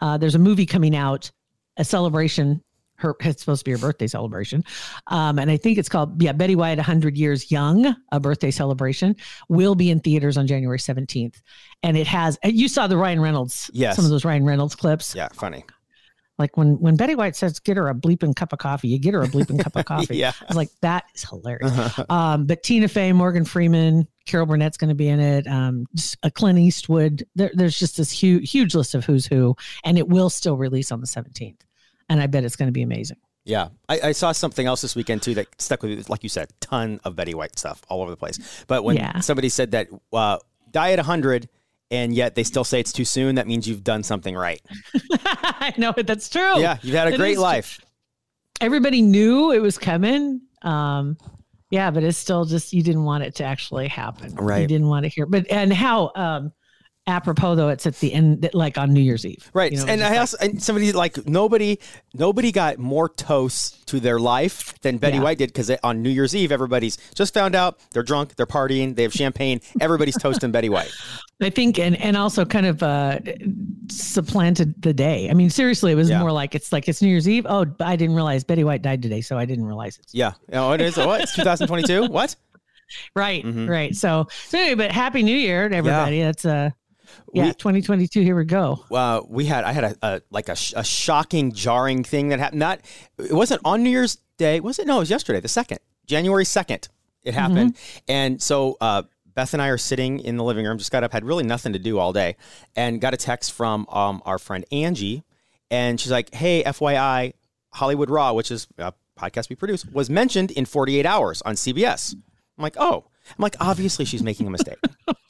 uh, 0.01 0.17
there's 0.17 0.35
a 0.35 0.39
movie 0.39 0.65
coming 0.65 0.95
out, 0.95 1.31
a 1.77 1.83
celebration. 1.85 2.63
Her 2.95 3.15
it's 3.21 3.41
supposed 3.41 3.61
to 3.61 3.63
be 3.65 3.71
her 3.71 3.77
birthday 3.77 4.07
celebration, 4.07 4.61
um, 5.07 5.39
and 5.39 5.49
I 5.49 5.55
think 5.55 5.77
it's 5.77 5.87
called 5.87 6.21
yeah 6.21 6.33
Betty 6.33 6.57
White 6.57 6.77
100 6.77 7.17
Years 7.17 7.49
Young, 7.49 7.95
a 8.11 8.19
birthday 8.19 8.51
celebration. 8.51 9.15
Will 9.47 9.73
be 9.73 9.89
in 9.89 10.01
theaters 10.01 10.37
on 10.37 10.47
January 10.47 10.79
17th, 10.79 11.41
and 11.81 11.95
it 11.95 12.07
has. 12.07 12.37
You 12.43 12.67
saw 12.67 12.87
the 12.87 12.97
Ryan 12.97 13.21
Reynolds, 13.21 13.71
Yes. 13.73 13.95
some 13.95 14.03
of 14.03 14.11
those 14.11 14.25
Ryan 14.25 14.43
Reynolds 14.45 14.75
clips. 14.75 15.15
Yeah, 15.15 15.29
funny. 15.33 15.63
Like 16.39 16.57
when 16.57 16.79
when 16.79 16.95
Betty 16.95 17.13
White 17.15 17.35
says, 17.35 17.59
"Get 17.59 17.77
her 17.77 17.89
a 17.89 17.93
bleeping 17.93 18.35
cup 18.35 18.53
of 18.53 18.59
coffee," 18.59 18.87
you 18.87 18.97
get 18.97 19.13
her 19.13 19.21
a 19.21 19.27
bleeping 19.27 19.61
cup 19.61 19.75
of 19.75 19.85
coffee. 19.93 20.17
Yeah. 20.17 20.31
I 20.41 20.45
was 20.47 20.55
like, 20.57 20.69
that 20.81 21.03
is 21.13 21.23
hilarious. 21.25 21.99
um, 22.09 22.45
but 22.45 22.63
Tina 22.63 22.87
Fey, 22.87 23.11
Morgan 23.11 23.43
Freeman, 23.45 24.07
Carol 24.25 24.45
Burnett's 24.45 24.77
going 24.77 24.87
to 24.89 24.95
be 24.95 25.09
in 25.09 25.19
it. 25.19 25.45
Um, 25.47 25.85
uh, 26.23 26.29
Clint 26.33 26.57
Eastwood. 26.57 27.25
There, 27.35 27.51
there's 27.53 27.77
just 27.77 27.97
this 27.97 28.09
huge, 28.09 28.49
huge 28.49 28.73
list 28.73 28.95
of 28.95 29.05
who's 29.05 29.25
who, 29.27 29.55
and 29.83 29.97
it 29.97 30.07
will 30.07 30.29
still 30.29 30.55
release 30.57 30.91
on 30.91 31.01
the 31.01 31.07
17th. 31.07 31.59
And 32.07 32.21
I 32.21 32.27
bet 32.27 32.43
it's 32.45 32.55
going 32.55 32.67
to 32.69 32.73
be 32.73 32.81
amazing. 32.81 33.17
Yeah, 33.45 33.69
I, 33.87 33.99
I 34.01 34.11
saw 34.13 34.31
something 34.31 34.65
else 34.65 34.81
this 34.81 34.95
weekend 34.95 35.21
too 35.23 35.33
that 35.35 35.47
stuck 35.61 35.81
with 35.83 35.91
me. 35.97 36.03
Like 36.07 36.23
you 36.23 36.29
said, 36.29 36.49
ton 36.61 36.99
of 37.03 37.15
Betty 37.15 37.33
White 37.33 37.57
stuff 37.59 37.81
all 37.89 38.01
over 38.01 38.11
the 38.11 38.17
place. 38.17 38.63
But 38.67 38.83
when 38.83 38.95
Yeah. 38.95 39.19
somebody 39.19 39.49
said 39.49 39.71
that 39.71 39.87
uh, 40.13 40.37
die 40.71 40.91
at 40.91 40.99
hundred, 40.99 41.49
and 41.91 42.13
yet 42.13 42.35
they 42.35 42.43
still 42.43 42.63
say 42.63 42.79
it's 42.79 42.93
too 42.93 43.05
soon, 43.05 43.35
that 43.35 43.47
means 43.47 43.67
you've 43.67 43.83
done 43.83 44.03
something 44.03 44.35
right. 44.35 44.61
I 45.11 45.73
know 45.77 45.93
that's 45.95 46.29
true. 46.29 46.59
Yeah, 46.59 46.77
you've 46.81 46.95
had 46.95 47.07
a 47.07 47.13
It 47.13 47.17
great 47.17 47.39
life. 47.39 47.79
Everybody 48.61 49.01
knew 49.01 49.51
it 49.51 49.61
was 49.61 49.77
coming. 49.77 50.41
Um, 50.61 51.17
yeah, 51.69 51.91
but 51.91 52.03
it's 52.03 52.17
still 52.17 52.45
just 52.45 52.73
you 52.73 52.83
didn't 52.83 53.03
want 53.03 53.23
it 53.23 53.35
to 53.35 53.43
actually 53.43 53.87
happen. 53.87 54.35
Right. 54.35 54.61
You 54.61 54.67
didn't 54.67 54.87
want 54.87 55.03
to 55.03 55.09
hear. 55.09 55.25
But 55.25 55.49
and 55.51 55.71
how 55.71 56.11
um, 56.15 56.51
apropos 57.09 57.55
though, 57.55 57.69
it's 57.69 57.85
at 57.85 57.95
the 57.99 58.13
end, 58.13 58.49
like 58.53 58.77
on 58.77 58.93
New 58.93 59.01
Year's 59.01 59.25
Eve. 59.25 59.49
Right, 59.53 59.71
You 59.71 59.79
know, 59.79 59.85
and 59.87 60.01
I 60.03 60.09
like- 60.11 60.19
also 60.19 60.37
and 60.39 60.61
somebody 60.63 60.91
like 60.93 61.27
nobody 61.27 61.79
nobody 62.13 62.51
got 62.51 62.77
more 62.77 63.09
toast 63.09 63.87
to 63.87 63.99
their 63.99 64.19
life 64.19 64.79
than 64.81 64.97
Betty 64.97 65.17
Yeah. 65.17 65.23
White 65.23 65.37
did 65.39 65.49
because 65.49 65.69
on 65.83 66.01
New 66.01 66.09
Year's 66.09 66.35
Eve 66.35 66.51
everybody's 66.51 66.97
just 67.15 67.33
found 67.33 67.55
out 67.55 67.79
they're 67.91 68.03
drunk, 68.03 68.35
they're 68.35 68.45
partying, 68.45 68.95
they 68.95 69.03
have 69.03 69.13
champagne, 69.13 69.59
everybody's 69.81 70.17
toasting 70.17 70.51
Betty 70.51 70.69
White. 70.69 70.91
I 71.41 71.49
think, 71.49 71.79
and 71.79 71.95
and 72.01 72.15
also 72.17 72.45
kind 72.45 72.65
of 72.65 72.83
uh, 72.83 73.19
supplanted 73.89 74.81
the 74.81 74.93
day. 74.93 75.29
I 75.29 75.33
mean, 75.33 75.49
seriously, 75.49 75.91
it 75.91 75.95
was 75.95 76.09
Yeah. 76.09 76.19
more 76.19 76.31
like 76.31 76.55
it's 76.55 76.71
like 76.71 76.87
it's 76.87 77.01
New 77.01 77.09
Year's 77.09 77.27
Eve. 77.27 77.45
Oh, 77.49 77.65
I 77.79 77.95
didn't 77.95 78.15
realize 78.15 78.43
Betty 78.43 78.63
White 78.63 78.81
died 78.81 79.01
today, 79.01 79.21
so 79.21 79.37
I 79.37 79.45
didn't 79.45 79.65
realize 79.65 79.97
it. 79.97 80.05
Yeah, 80.11 80.33
oh, 80.53 80.71
it 80.73 80.81
is 80.81 80.97
what? 80.97 81.21
It's 81.21 81.35
2022. 81.35 82.07
What? 82.07 82.35
Right, 83.15 83.45
Mhm. 83.45 83.69
right. 83.69 83.95
So, 83.95 84.25
so 84.47 84.57
anyway, 84.57 84.73
but 84.73 84.91
Happy 84.91 85.21
New 85.21 85.37
Year 85.37 85.69
to 85.69 85.75
everybody. 85.75 86.21
That's 86.23 86.43
uh, 86.43 86.71
yeah, 87.33 87.45
We- 87.47 87.53
2022. 87.53 88.21
Here 88.21 88.35
we 88.35 88.45
go. 88.45 88.83
uh, 88.91 89.21
we 89.27 89.45
had 89.45 89.63
I 89.63 89.71
had 89.71 89.83
a, 89.83 89.95
a 90.01 90.21
like 90.31 90.49
a, 90.49 90.55
sh- 90.55 90.73
a 90.75 90.83
shocking, 90.83 91.51
jarring 91.51 92.03
thing 92.03 92.29
that 92.29 92.39
happened. 92.39 92.59
Not 92.59 92.79
it 93.17 93.33
wasn't 93.33 93.61
on 93.65 93.83
New 93.83 93.89
Year's 93.89 94.17
Day, 94.37 94.59
was 94.59 94.79
it? 94.79 94.87
No, 94.87 94.97
it 94.97 94.99
was 94.99 95.09
yesterday, 95.09 95.39
the 95.39 95.47
second, 95.47 95.79
January 96.05 96.45
second. 96.45 96.87
It 97.23 97.33
happened, 97.33 97.75
and 98.07 98.41
so 98.41 98.77
uh, 98.79 99.03
Beth 99.35 99.53
and 99.53 99.61
I 99.61 99.67
are 99.67 99.77
sitting 99.77 100.19
in 100.19 100.37
the 100.37 100.43
living 100.43 100.65
room. 100.65 100.77
Just 100.77 100.91
got 100.91 101.03
up, 101.03 101.11
had 101.11 101.25
really 101.25 101.43
nothing 101.43 101.73
to 101.73 101.79
do 101.79 101.99
all 101.99 102.13
day, 102.13 102.37
and 102.75 103.01
got 103.01 103.13
a 103.13 103.17
text 103.17 103.51
from 103.51 103.85
um, 103.89 104.21
our 104.25 104.39
friend 104.39 104.63
Angie, 104.71 105.23
and 105.69 105.99
she's 105.99 106.11
like, 106.11 106.33
"Hey, 106.33 106.63
FYI, 106.63 107.33
Hollywood 107.73 108.09
Raw, 108.09 108.31
which 108.33 108.51
is 108.51 108.67
a 108.77 108.93
podcast 109.19 109.49
we 109.49 109.55
produce, 109.57 109.85
was 109.85 110.09
mentioned 110.09 110.51
in 110.51 110.63
48 110.65 111.05
Hours 111.05 111.41
on 111.43 111.55
CBS." 111.55 112.13
I'm 112.57 112.63
like, 112.63 112.75
"Oh." 112.79 113.05
I'm 113.29 113.41
like, 113.41 113.55
obviously 113.59 114.05
she's 114.05 114.23
making 114.23 114.47
a 114.47 114.49
mistake. 114.49 114.77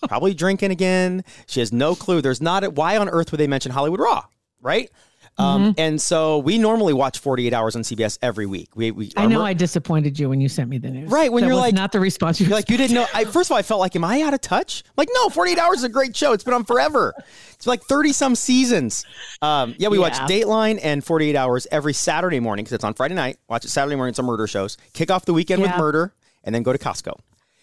Probably 0.07 0.33
drinking 0.33 0.71
again. 0.71 1.23
She 1.47 1.59
has 1.59 1.71
no 1.73 1.95
clue. 1.95 2.21
There's 2.21 2.41
not 2.41 2.63
a, 2.63 2.69
why 2.69 2.97
on 2.97 3.09
earth 3.09 3.31
would 3.31 3.39
they 3.39 3.47
mention 3.47 3.71
Hollywood 3.71 3.99
Raw, 3.99 4.25
right? 4.61 4.89
Um, 5.37 5.61
Mm-hmm. 5.71 5.71
and 5.79 6.01
so 6.01 6.39
we 6.39 6.57
normally 6.57 6.91
watch 6.91 7.19
48 7.19 7.53
Hours 7.53 7.73
on 7.77 7.83
CBS 7.83 8.17
every 8.21 8.45
week. 8.45 8.75
We, 8.75 8.91
we 8.91 9.09
I 9.15 9.25
know 9.25 9.39
mer- 9.39 9.45
I 9.45 9.53
disappointed 9.53 10.19
you 10.19 10.27
when 10.27 10.41
you 10.41 10.49
sent 10.49 10.69
me 10.69 10.79
the 10.79 10.89
news. 10.89 11.09
Right, 11.09 11.31
when 11.31 11.43
That 11.43 11.47
you're 11.47 11.55
like- 11.55 11.73
not 11.73 11.93
the 11.93 11.99
response 12.01 12.41
you 12.41 12.47
You're 12.47 12.57
like 12.57 12.69
you 12.69 12.75
didn't 12.75 12.95
know. 12.95 13.05
I, 13.13 13.23
first 13.23 13.47
of 13.49 13.53
all, 13.53 13.57
I 13.57 13.61
felt 13.61 13.79
like, 13.79 13.95
am 13.95 14.03
I 14.03 14.21
out 14.21 14.33
of 14.33 14.41
touch? 14.41 14.83
I'm 14.85 14.93
like, 14.97 15.07
no, 15.13 15.29
48 15.29 15.57
Hours 15.57 15.77
is 15.77 15.83
a 15.85 15.89
great 15.89 16.13
show. 16.13 16.33
It's 16.33 16.43
been 16.43 16.53
on 16.53 16.65
forever. 16.65 17.13
It's 17.53 17.65
like 17.67 17.83
30 17.83 18.11
some 18.11 18.35
seasons. 18.35 19.05
Um, 19.41 19.75
yeah, 19.77 19.87
we 19.87 19.97
watch 19.97 20.15
Dateline 20.15 20.77
and 20.83 21.05
48 21.05 21.35
Hours 21.37 21.67
every 21.71 21.93
Saturday 21.93 22.41
morning 22.41 22.63
because 22.65 22.73
it's 22.73 22.83
on 22.83 22.93
Friday 22.93 23.15
night. 23.15 23.37
Watch 23.47 23.63
it 23.63 23.69
Saturday 23.69 23.95
morning. 23.95 24.15
Some 24.15 24.25
murder 24.25 24.45
shows. 24.45 24.75
Kick 24.91 25.09
off 25.09 25.23
the 25.23 25.33
weekend 25.33 25.61
with 25.61 25.71
murder, 25.77 26.13
and 26.43 26.53
then 26.53 26.63
go 26.63 26.73
to 26.73 26.79
Costco. 26.79 27.17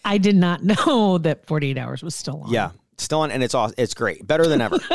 I 0.05 0.17
did 0.17 0.35
not 0.35 0.63
know 0.85 1.17
that 1.19 1.45
48 1.47 1.77
hours 1.77 2.03
was 2.03 2.15
still 2.15 2.41
on. 2.43 2.51
Yeah, 2.53 2.71
still 2.97 3.19
on, 3.21 3.31
and 3.31 3.43
it's 3.43 3.53
all 3.55 3.71
it's 3.77 3.93
great, 3.93 4.25
better 4.25 4.47
than 4.47 4.61
ever. 4.61 4.77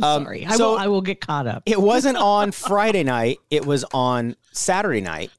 Um, 0.00 0.24
Sorry. 0.24 0.46
I 0.46 0.56
so- 0.56 0.70
will 0.72 0.78
I 0.78 0.86
will 0.88 1.00
get 1.02 1.20
caught 1.20 1.46
up. 1.48 1.62
it 1.66 1.80
wasn't 1.80 2.16
on 2.18 2.52
Friday 2.52 3.02
night. 3.02 3.38
It 3.50 3.64
was 3.66 3.84
on 3.92 4.36
Saturday 4.52 5.00
night, 5.00 5.30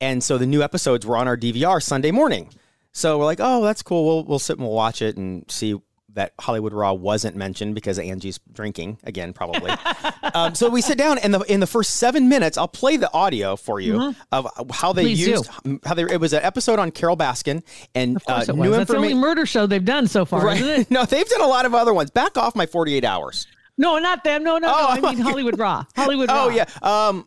and 0.00 0.22
so 0.22 0.36
the 0.36 0.46
new 0.46 0.62
episodes 0.62 1.06
were 1.06 1.16
on 1.16 1.26
our 1.26 1.36
DVR 1.38 1.82
Sunday 1.82 2.10
morning. 2.10 2.50
So 2.92 3.18
we're 3.18 3.24
like, 3.24 3.40
oh, 3.40 3.62
that's 3.64 3.82
cool. 3.82 4.04
We'll 4.06 4.24
we'll 4.24 4.38
sit 4.38 4.58
and 4.58 4.66
we'll 4.66 4.74
watch 4.76 5.00
it 5.02 5.16
and 5.16 5.50
see 5.50 5.74
that 6.14 6.32
Hollywood 6.40 6.72
Raw 6.72 6.92
wasn't 6.92 7.36
mentioned 7.36 7.74
because 7.74 7.98
Angie's 7.98 8.38
drinking 8.52 8.98
again, 9.04 9.32
probably. 9.32 9.72
um, 10.34 10.54
so 10.54 10.68
we 10.70 10.80
sit 10.80 10.96
down, 10.98 11.18
and 11.18 11.34
the 11.34 11.40
in 11.42 11.60
the 11.60 11.66
first 11.66 11.96
seven 11.96 12.28
minutes, 12.28 12.56
I'll 12.56 12.68
play 12.68 12.96
the 12.96 13.12
audio 13.12 13.56
for 13.56 13.80
you 13.80 14.14
of 14.32 14.46
how 14.72 14.92
they 14.92 15.04
Mm-hmm. 15.04 15.08
Please 15.08 15.24
do. 15.24 15.30
used 15.32 15.50
how 15.84 15.94
they. 15.94 16.02
It 16.04 16.20
was 16.20 16.32
an 16.32 16.42
episode 16.42 16.78
on 16.78 16.90
Carole 16.90 17.16
Baskin 17.16 17.62
and 17.94 18.16
uh, 18.26 18.44
it 18.48 18.54
new. 18.56 18.70
That's 18.70 18.90
the 18.90 18.96
only 18.96 19.14
murder 19.14 19.44
show 19.46 19.66
they've 19.66 19.84
done 19.84 20.06
so 20.06 20.24
far, 20.24 20.50
isn't 20.52 20.68
it? 20.68 20.90
no, 20.90 21.04
they've 21.04 21.28
done 21.28 21.40
a 21.42 21.46
lot 21.46 21.66
of 21.66 21.74
other 21.74 21.92
ones. 21.92 22.10
Back 22.10 22.36
off 22.38 22.54
my 22.56 22.66
forty-eight 22.66 23.04
hours. 23.04 23.46
No, 23.76 23.98
not 23.98 24.22
them. 24.24 24.44
No, 24.44 24.58
no, 24.58 24.68
Oh, 24.68 24.94
no. 25.00 25.08
I 25.08 25.14
mean. 25.14 25.20
Hollywood 25.20 25.58
Raw. 25.58 25.84
Hollywood 25.96 26.28
Raw. 26.30 26.44
Oh 26.44 26.48
yeah. 26.48 26.64
Um, 26.80 27.26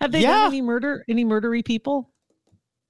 Have 0.00 0.10
they 0.12 0.22
Yeah. 0.22 0.32
done 0.32 0.46
any 0.48 0.60
murder, 0.62 1.04
any 1.08 1.24
murdery 1.24 1.64
people 1.64 2.10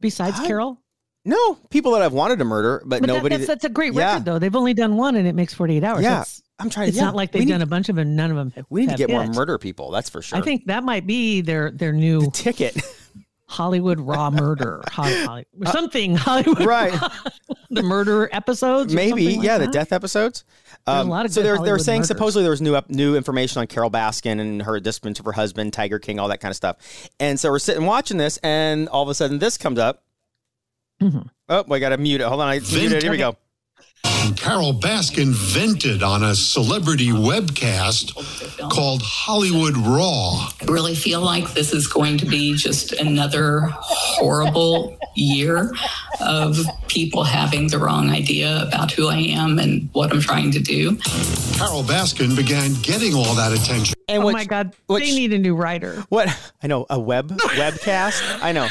besides 0.00 0.40
I- 0.40 0.46
Carole? 0.46 0.80
No, 1.26 1.58
people 1.70 1.92
that 1.92 2.02
I've 2.02 2.12
wanted 2.12 2.38
to 2.38 2.44
murder, 2.44 2.80
but, 2.86 3.00
But 3.00 3.06
that- 3.08 3.12
nobody. 3.14 3.36
that's, 3.36 3.46
that's 3.48 3.64
a 3.64 3.68
great 3.68 3.92
Yeah. 3.92 4.12
record, 4.12 4.24
though. 4.24 4.38
They've 4.38 4.54
only 4.56 4.72
done 4.74 4.96
one, 4.96 5.16
and 5.16 5.26
it 5.26 5.34
makes 5.34 5.52
48 5.52 5.82
hours. 5.84 6.02
Yeah, 6.02 6.10
That's- 6.10 6.42
I'm 6.58 6.70
trying. 6.70 6.88
it's 6.88 6.96
yeah, 6.96 7.04
not 7.04 7.14
like 7.16 7.32
they've 7.32 7.44
need- 7.44 7.50
done 7.50 7.62
a 7.62 7.66
bunch 7.66 7.88
of 7.88 7.96
them. 7.96 8.16
None 8.16 8.30
of 8.30 8.36
them 8.36 8.52
have. 8.56 8.64
We 8.70 8.82
need 8.86 8.90
to 8.92 8.96
get 8.96 9.10
more 9.10 9.26
murder 9.26 9.58
people. 9.58 9.90
That's 9.90 10.08
for 10.08 10.22
sure. 10.22 10.38
I 10.38 10.40
think 10.42 10.66
that 10.66 10.84
might 10.84 11.06
be 11.06 11.40
their 11.42 11.70
their 11.70 11.92
new 11.92 12.30
ticket. 12.30 12.76
Hollywood 13.48 14.00
Raw 14.00 14.30
Murder, 14.32 14.82
Holly, 14.90 15.24
Holly, 15.24 15.46
or 15.60 15.66
something 15.70 16.16
Hollywood, 16.16 16.62
Uh, 16.62 16.66
Right. 16.66 17.00
the 17.70 17.82
murder 17.82 18.28
episodes, 18.32 18.92
Maybe, 18.92 19.36
like 19.36 19.44
yeah, 19.46 19.58
the 19.58 19.68
death 19.68 19.92
episodes. 19.92 20.44
Um, 20.88 21.08
lot 21.08 21.26
of 21.26 21.32
so 21.32 21.42
they're 21.42 21.58
they're 21.58 21.78
saying 21.78 21.98
murders. 22.00 22.08
supposedly 22.08 22.42
there 22.42 22.50
was 22.50 22.60
new 22.62 22.74
up 22.74 22.90
new 22.90 23.14
information 23.16 23.60
on 23.60 23.66
Carole 23.68 23.90
Baskin 23.90 24.40
and 24.40 24.62
her 24.62 24.80
discipline 24.80 25.14
of 25.18 25.24
her 25.24 25.32
husband, 25.32 25.72
Tiger 25.72 25.98
King, 26.00 26.18
all 26.18 26.26
that 26.28 26.40
kind 26.40 26.50
of 26.50 26.56
stuff. 26.56 26.76
And 27.20 27.38
so 27.38 27.50
we're 27.50 27.58
sitting 27.60 27.86
watching 27.86 28.16
this, 28.16 28.36
and 28.38 28.88
all 28.88 29.02
of 29.04 29.08
a 29.08 29.14
sudden 29.14 29.38
this 29.38 29.56
comes 29.58 29.78
up. 29.78 30.02
Mhm. 31.02 31.28
Oh, 31.48 31.64
I 31.70 31.78
got 31.78 31.90
to 31.90 31.98
mute 31.98 32.20
it. 32.20 32.26
Hold 32.26 32.40
on, 32.40 32.48
I 32.48 32.54
it's 32.56 32.72
muted. 32.72 33.02
Here 33.02 33.10
we 33.12 33.18
go. 33.18 33.36
Carole 34.36 34.74
Baskin 34.74 35.32
vented 35.32 36.02
on 36.02 36.22
a 36.22 36.34
celebrity 36.34 37.08
webcast 37.08 38.12
called 38.70 39.02
Hollywood 39.02 39.76
Raw. 39.76 40.48
I 40.60 40.64
really 40.66 40.94
feel 40.94 41.20
like 41.20 41.54
this 41.54 41.72
is 41.72 41.86
going 41.86 42.18
to 42.18 42.26
be 42.26 42.54
just 42.56 42.92
another 42.92 43.60
horrible 43.80 44.96
year 45.14 45.72
of 46.20 46.58
people 46.88 47.24
having 47.24 47.68
the 47.68 47.78
wrong 47.78 48.10
idea 48.10 48.62
about 48.62 48.90
who 48.92 49.08
I 49.08 49.18
am 49.18 49.58
and 49.58 49.88
what 49.92 50.12
I'm 50.12 50.20
trying 50.20 50.50
to 50.52 50.60
do. 50.60 50.96
Carole 51.56 51.84
Baskin 51.84 52.36
began 52.36 52.74
getting 52.82 53.14
all 53.14 53.34
that 53.34 53.52
attention. 53.52 53.95
And 54.08 54.22
Oh 54.22 54.30
my 54.30 54.44
God, 54.44 54.72
what 54.86 55.00
they 55.02 55.10
need 55.10 55.32
a 55.32 55.38
new 55.38 55.56
writer. 55.56 56.04
What 56.10 56.28
I 56.62 56.68
know, 56.68 56.86
a 56.88 56.98
web 56.98 57.28
webcast. 57.38 58.40
I 58.40 58.52
know. 58.52 58.68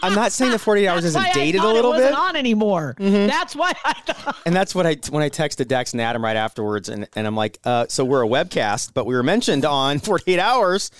I'm 0.00 0.14
not 0.14 0.30
saying 0.30 0.52
that 0.52 0.60
48 0.60 0.86
hours 0.86 1.04
isn't 1.04 1.32
dated 1.34 1.60
a 1.60 1.66
little 1.72 1.92
it 1.94 1.98
bit. 1.98 2.12
on 2.12 2.36
anymore. 2.36 2.94
That's 2.98 3.56
why 3.56 3.72
I 3.84 3.92
thought. 3.94 4.36
And 4.46 4.54
that's 4.54 4.76
what 4.76 4.86
I 4.86 4.96
when 5.10 5.24
I 5.24 5.28
texted 5.30 5.66
Dax 5.66 5.92
and 5.92 6.00
Adam 6.00 6.22
right 6.22 6.36
afterwards, 6.36 6.88
and, 6.88 7.08
and 7.16 7.26
I'm 7.26 7.34
like, 7.34 7.58
uh, 7.64 7.86
so 7.88 8.04
we're 8.04 8.24
a 8.24 8.28
webcast, 8.28 8.94
but 8.94 9.06
we 9.06 9.14
were 9.16 9.24
mentioned 9.24 9.64
on 9.64 9.98
48 10.00 10.38
hours. 10.38 10.92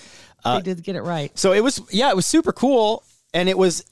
they 0.45 0.63
did 0.63 0.83
get 0.83 0.97
it 0.97 1.03
right. 1.03 1.37
So 1.39 1.53
it 1.53 1.63
was, 1.63 1.81
yeah, 1.93 2.11
it 2.11 2.17
was 2.17 2.27
super 2.27 2.53
cool, 2.53 3.05
and 3.35 3.49
it 3.49 3.57
was. 3.57 3.85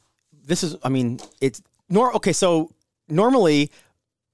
This 0.47 0.63
is, 0.63 0.77
I 0.83 0.89
mean, 0.89 1.21
it's 1.41 1.63
nor 1.89 2.15
okay. 2.17 2.33
So 2.33 2.71
normally, 3.09 3.71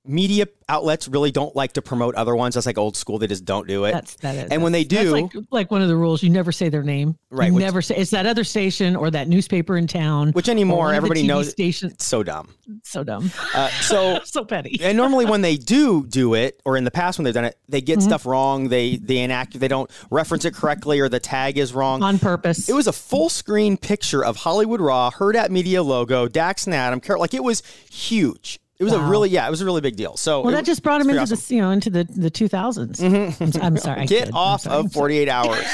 media 0.06 0.46
outlets 0.68 1.08
really 1.08 1.30
don't 1.30 1.54
like 1.54 1.74
to 1.74 1.82
promote 1.82 2.14
other 2.14 2.34
ones. 2.34 2.54
That's 2.54 2.66
like 2.66 2.78
old 2.78 2.96
school. 2.96 3.18
They 3.18 3.26
just 3.26 3.44
don't 3.44 3.66
do 3.68 3.84
it. 3.84 3.92
That's 3.92 4.14
that 4.16 4.34
is. 4.36 4.50
and 4.50 4.62
when 4.62 4.72
they 4.72 4.84
that's 4.84 5.02
do, 5.04 5.10
like 5.12 5.32
like 5.50 5.70
one 5.70 5.82
of 5.82 5.88
the 5.88 5.96
rules, 5.96 6.22
you 6.22 6.30
never 6.30 6.52
say 6.52 6.68
their 6.68 6.82
name. 6.82 7.16
Right, 7.30 7.48
You 7.48 7.54
which- 7.54 7.62
never 7.64 7.82
say 7.82 7.96
it's 7.96 8.10
that 8.12 8.24
other 8.26 8.44
station 8.44 8.96
or 8.96 9.10
that 9.10 9.28
newspaper 9.28 9.76
in 9.76 9.86
town. 9.86 10.32
which 10.32 10.48
anymore 10.48 10.78
one 10.78 10.86
of 10.86 10.92
the 10.92 10.96
everybody 10.96 11.26
knows. 11.26 11.50
Station. 11.50 11.90
It's 11.90 12.06
so 12.06 12.22
dumb. 12.22 12.54
So 12.84 13.04
dumb. 13.04 13.30
Uh, 13.54 13.68
so 13.82 14.20
so 14.24 14.44
petty. 14.44 14.78
and 14.82 14.96
normally 14.96 15.26
when 15.26 15.42
they 15.42 15.56
do 15.56 16.06
do 16.06 16.34
it 16.34 16.60
or 16.64 16.76
in 16.76 16.84
the 16.84 16.90
past 16.90 17.18
when 17.18 17.24
they've 17.24 17.34
done 17.34 17.44
it 17.44 17.58
they 17.68 17.80
get 17.80 17.98
Mm-hmm. 17.98 18.08
stuff 18.08 18.24
wrong 18.26 18.68
they 18.68 18.96
they 18.96 19.18
enact 19.18 19.58
they 19.60 19.68
don't 19.68 19.90
reference 20.10 20.44
it 20.46 20.54
correctly 20.54 21.00
or 21.00 21.08
the 21.08 21.20
tag 21.20 21.58
is 21.58 21.74
wrong 21.74 22.02
On 22.02 22.18
purpose. 22.18 22.68
it 22.68 22.72
was 22.72 22.86
a 22.86 22.92
full 22.92 23.28
screen 23.28 23.76
picture 23.76 24.24
of 24.24 24.36
hollywood 24.36 24.80
raw 24.80 25.10
Huda 25.10 25.50
media 25.50 25.82
logo 25.82 26.28
dax 26.28 26.64
and 26.66 26.74
adam 26.74 27.00
Carol, 27.00 27.20
like 27.20 27.34
it 27.34 27.42
was 27.44 27.62
huge 27.90 28.58
it 28.80 28.84
was 28.84 28.92
a 28.92 28.98
really 28.98 29.28
yeah 29.28 29.46
it 29.46 29.50
was 29.50 29.60
a 29.60 29.64
really 29.64 29.82
big 29.82 29.94
deal 29.94 30.16
so 30.16 30.40
well, 30.40 30.52
that 30.52 30.64
just 30.64 30.82
brought 30.82 31.00
him 31.00 31.10
into 31.10 31.22
awesome. 31.22 31.36
the 31.36 31.54
you 31.54 31.60
know 31.60 31.70
into 31.70 31.90
the 31.90 32.02
the 32.04 32.30
two 32.30 32.46
I'm, 32.46 32.50
mm-hmm. 32.50 33.62
I'm 33.62 33.76
sorry. 33.76 34.06
Get. 34.06 34.34
Off 34.34 34.62
sorry, 34.62 34.86
of 34.86 34.92
48 34.92 35.28
hours 35.28 35.58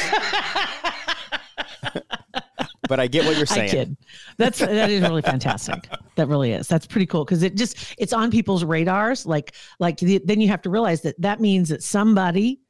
but 2.89 3.01
i 3.01 3.07
get 3.07 3.25
what 3.25 3.37
you're 3.37 3.43
I 3.43 3.55
saying 3.55 3.71
kid. 3.71 3.97
That's 4.39 4.59
that 4.59 4.91
is 4.91 5.03
really 5.03 5.23
fantastic. 5.23 5.89
That 6.17 6.29
really 6.29 6.53
is. 6.53 6.69
That's 6.69 6.87
pretty 6.87 7.07
cool 7.07 7.25
because 7.25 7.43
it 7.43 7.57
just 7.57 7.95
it's 7.99 8.13
on 8.13 8.31
people's 8.31 8.65
radars. 8.65 9.27
Like 9.27 9.55
like 9.79 9.99
the, 9.99 10.21
then 10.25 10.41
you 10.41 10.49
have 10.49 10.63
to 10.63 10.71
realize 10.71 11.03
that 11.03 11.21
that 11.21 11.41
means 11.41 11.69
that 11.71 11.83
somebody 11.83 12.61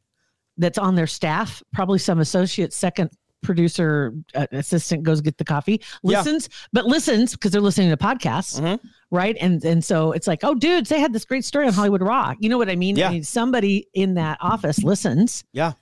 that's 0.56 0.78
on 0.78 0.94
their 0.94 1.06
staff, 1.06 1.62
probably 1.72 1.98
some 1.98 2.20
associate, 2.20 2.72
second 2.72 3.10
producer, 3.42 4.12
uh, 4.34 4.46
assistant, 4.52 5.02
goes 5.02 5.20
get 5.20 5.38
the 5.38 5.44
coffee, 5.44 5.80
Yeah. 6.02 6.18
listens, 6.18 6.48
but 6.72 6.86
listens 6.86 7.32
because 7.32 7.52
they're 7.52 7.60
listening 7.60 7.90
to 7.90 7.96
podcasts, 7.96 8.60
Mhm. 8.60 8.80
right? 9.10 9.36
And 9.40 9.64
and 9.64 9.84
so 9.84 10.12
it's 10.12 10.26
like, 10.26 10.40
oh, 10.42 10.54
dudes, 10.54 10.88
they 10.88 10.98
had 11.00 11.12
this 11.12 11.24
great 11.24 11.44
story 11.44 11.66
on 11.66 11.72
Hollywood 11.72 12.02
Rock. 12.02 12.36
You 12.40 12.48
know 12.48 12.58
what 12.58 12.68
I 12.68 12.76
mean? 12.76 12.96
Yeah. 12.96 13.08
I 13.08 13.12
mean, 13.12 13.22
somebody 13.22 13.86
in 13.94 14.14
that 14.14 14.38
office 14.40 14.82
listens, 14.82 15.44
yeah 15.52 15.72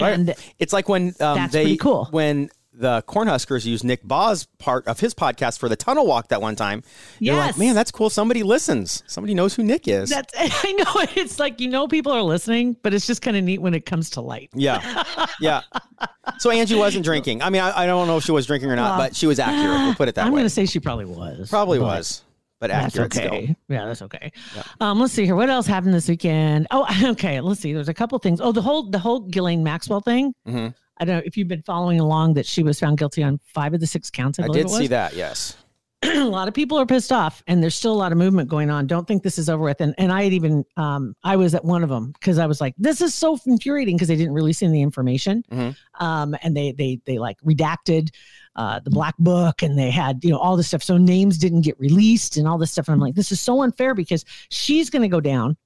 Right. 0.00 0.14
and 0.14 0.34
It's 0.60 0.72
like 0.72 0.88
when 0.88 1.08
um, 1.20 1.36
That's 1.36 1.52
they 1.52 1.64
pretty 1.64 1.76
cool. 1.78 2.08
when 2.12 2.50
the 2.78 3.02
Cornhuskers 3.08 3.64
used 3.66 3.82
Nick 3.84 4.02
Bahe's 4.06 4.46
part 4.58 4.86
of 4.86 5.00
his 5.00 5.12
podcast 5.12 5.58
for 5.58 5.68
the 5.68 5.74
tunnel 5.74 6.06
walk 6.06 6.28
that 6.28 6.40
one 6.40 6.54
time. 6.54 6.82
Yes. 7.18 7.18
You're 7.18 7.36
like, 7.36 7.58
man, 7.58 7.74
that's 7.74 7.90
cool. 7.90 8.08
Somebody 8.08 8.44
listens. 8.44 9.02
Somebody 9.08 9.34
knows 9.34 9.52
who 9.54 9.64
Nick 9.64 9.88
is. 9.88 10.10
That's 10.10 10.32
I 10.38 10.72
know 10.72 11.06
it's 11.20 11.40
like 11.40 11.60
you 11.60 11.68
know 11.68 11.88
people 11.88 12.12
are 12.12 12.22
listening, 12.22 12.76
but 12.82 12.94
it's 12.94 13.06
just 13.06 13.20
kind 13.20 13.36
of 13.36 13.42
neat 13.42 13.60
when 13.60 13.74
it 13.74 13.84
comes 13.84 14.10
to 14.10 14.20
light. 14.20 14.50
yeah, 14.54 15.04
yeah. 15.40 15.62
So 16.38 16.50
Angie 16.50 16.76
wasn't 16.76 17.04
drinking. 17.04 17.42
I 17.42 17.48
mean, 17.50 17.62
I, 17.62 17.84
I 17.84 17.86
don't 17.86 18.06
know 18.06 18.18
if 18.18 18.24
she 18.24 18.32
was 18.32 18.46
drinking 18.46 18.70
or 18.70 18.76
not, 18.76 18.98
Well, 18.98 19.08
but 19.08 19.16
she 19.16 19.26
was 19.26 19.38
accurate. 19.40 19.80
We'll 19.80 19.94
put 19.94 20.08
it 20.08 20.14
that 20.16 20.24
way. 20.24 20.26
I'm 20.26 20.32
going 20.32 20.44
to 20.44 20.50
say 20.50 20.66
she 20.66 20.78
probably 20.78 21.06
was. 21.06 21.48
Probably 21.48 21.78
but 21.78 21.84
was, 21.86 22.22
but 22.60 22.68
That's 22.68 22.94
accurate 22.94 23.16
okay. 23.16 23.44
still. 23.44 23.56
Yeah, 23.68 23.86
that's 23.86 24.02
okay. 24.02 24.30
Um, 24.78 25.00
let's 25.00 25.14
see 25.14 25.24
here. 25.24 25.34
What 25.34 25.48
else 25.48 25.66
happened 25.66 25.94
this 25.94 26.06
weekend? 26.06 26.66
Oh, 26.70 26.86
okay. 27.12 27.40
Let's 27.40 27.60
see. 27.60 27.72
There's 27.72 27.88
a 27.88 27.94
couple 27.94 28.18
things. 28.18 28.40
Oh, 28.42 28.52
the 28.52 28.60
whole 28.62 28.90
the 28.90 28.98
whole 28.98 29.20
Ghislaine 29.20 29.64
Maxwell 29.64 30.00
thing. 30.00 30.34
Mhm. 30.46 30.74
I 31.00 31.04
don't 31.04 31.16
know 31.16 31.22
if 31.24 31.36
you've 31.36 31.48
been 31.48 31.62
following 31.62 32.00
along 32.00 32.34
that 32.34 32.46
she 32.46 32.62
was 32.62 32.78
found 32.80 32.98
guilty 32.98 33.22
on 33.22 33.38
five 33.44 33.74
of 33.74 33.80
the 33.80 33.86
six 33.86 34.10
counts. 34.10 34.38
I, 34.38 34.44
I 34.44 34.48
did 34.48 34.68
see 34.70 34.86
that. 34.88 35.14
Yes. 35.14 35.56
a 36.04 36.24
lot 36.24 36.46
of 36.46 36.54
people 36.54 36.78
are 36.78 36.86
pissed 36.86 37.10
off 37.10 37.42
and 37.48 37.60
there's 37.60 37.74
still 37.74 37.92
a 37.92 37.98
lot 37.98 38.12
of 38.12 38.18
movement 38.18 38.48
going 38.48 38.70
on 38.70 38.86
don't 38.86 39.08
think 39.08 39.24
this 39.24 39.36
is 39.36 39.50
over 39.50 39.64
with 39.64 39.80
and, 39.80 39.96
and 39.98 40.12
i 40.12 40.22
had 40.22 40.32
even 40.32 40.64
um, 40.76 41.12
i 41.24 41.34
was 41.34 41.56
at 41.56 41.64
one 41.64 41.82
of 41.82 41.88
them 41.88 42.12
because 42.12 42.38
i 42.38 42.46
was 42.46 42.60
like 42.60 42.72
this 42.78 43.00
is 43.00 43.12
so 43.16 43.36
infuriating 43.46 43.96
because 43.96 44.06
they 44.06 44.14
didn't 44.14 44.32
release 44.32 44.62
any 44.62 44.80
information 44.80 45.42
Mhm. 45.50 45.74
um, 45.98 46.36
and 46.44 46.56
they 46.56 46.70
they 46.70 47.00
they 47.04 47.18
like 47.18 47.36
redacted 47.40 48.10
uh, 48.54 48.78
the 48.78 48.90
black 48.90 49.16
book 49.18 49.60
and 49.64 49.76
they 49.76 49.90
had 49.90 50.22
you 50.22 50.30
know 50.30 50.38
all 50.38 50.56
this 50.56 50.68
stuff 50.68 50.84
so 50.84 50.98
names 50.98 51.36
didn't 51.36 51.62
get 51.62 51.76
released 51.80 52.36
and 52.36 52.46
all 52.46 52.58
this 52.58 52.70
stuff 52.70 52.86
and 52.86 52.94
i'm 52.94 53.00
like 53.00 53.16
this 53.16 53.32
is 53.32 53.40
so 53.40 53.62
unfair 53.62 53.92
because 53.92 54.24
she's 54.50 54.90
going 54.90 55.02
to 55.02 55.08
go 55.08 55.20
down 55.20 55.56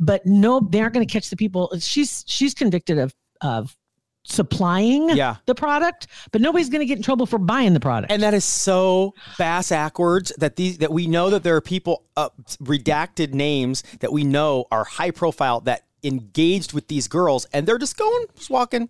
but 0.00 0.24
no 0.24 0.58
they 0.58 0.80
aren't 0.80 0.94
going 0.94 1.06
to 1.06 1.12
catch 1.12 1.28
the 1.28 1.36
people 1.36 1.70
she's 1.80 2.24
she's 2.26 2.54
convicted 2.54 2.96
of 2.98 3.14
of 3.42 3.76
supplying 4.24 5.08
Yeah. 5.10 5.36
the 5.46 5.54
product 5.54 6.06
but 6.30 6.40
nobody's 6.40 6.68
going 6.68 6.80
to 6.80 6.86
get 6.86 6.96
in 6.96 7.02
trouble 7.02 7.26
for 7.26 7.38
buying 7.38 7.74
the 7.74 7.80
product 7.80 8.12
And 8.12 8.22
that 8.22 8.34
is 8.34 8.44
so 8.44 9.14
bass 9.38 9.70
backwards 9.70 10.32
that 10.38 10.56
these 10.56 10.78
that 10.78 10.92
we 10.92 11.06
know 11.06 11.30
that 11.30 11.42
there 11.42 11.56
are 11.56 11.60
people 11.60 12.04
uh, 12.16 12.28
redacted 12.62 13.34
names 13.34 13.82
that 14.00 14.12
we 14.12 14.24
know 14.24 14.66
are 14.70 14.84
high 14.84 15.10
profile 15.10 15.60
that 15.62 15.82
engaged 16.04 16.72
with 16.72 16.88
these 16.88 17.06
girls, 17.06 17.46
and 17.52 17.64
they're 17.66 17.78
just 17.78 17.96
going, 17.96 18.26
just 18.36 18.50
walking. 18.50 18.88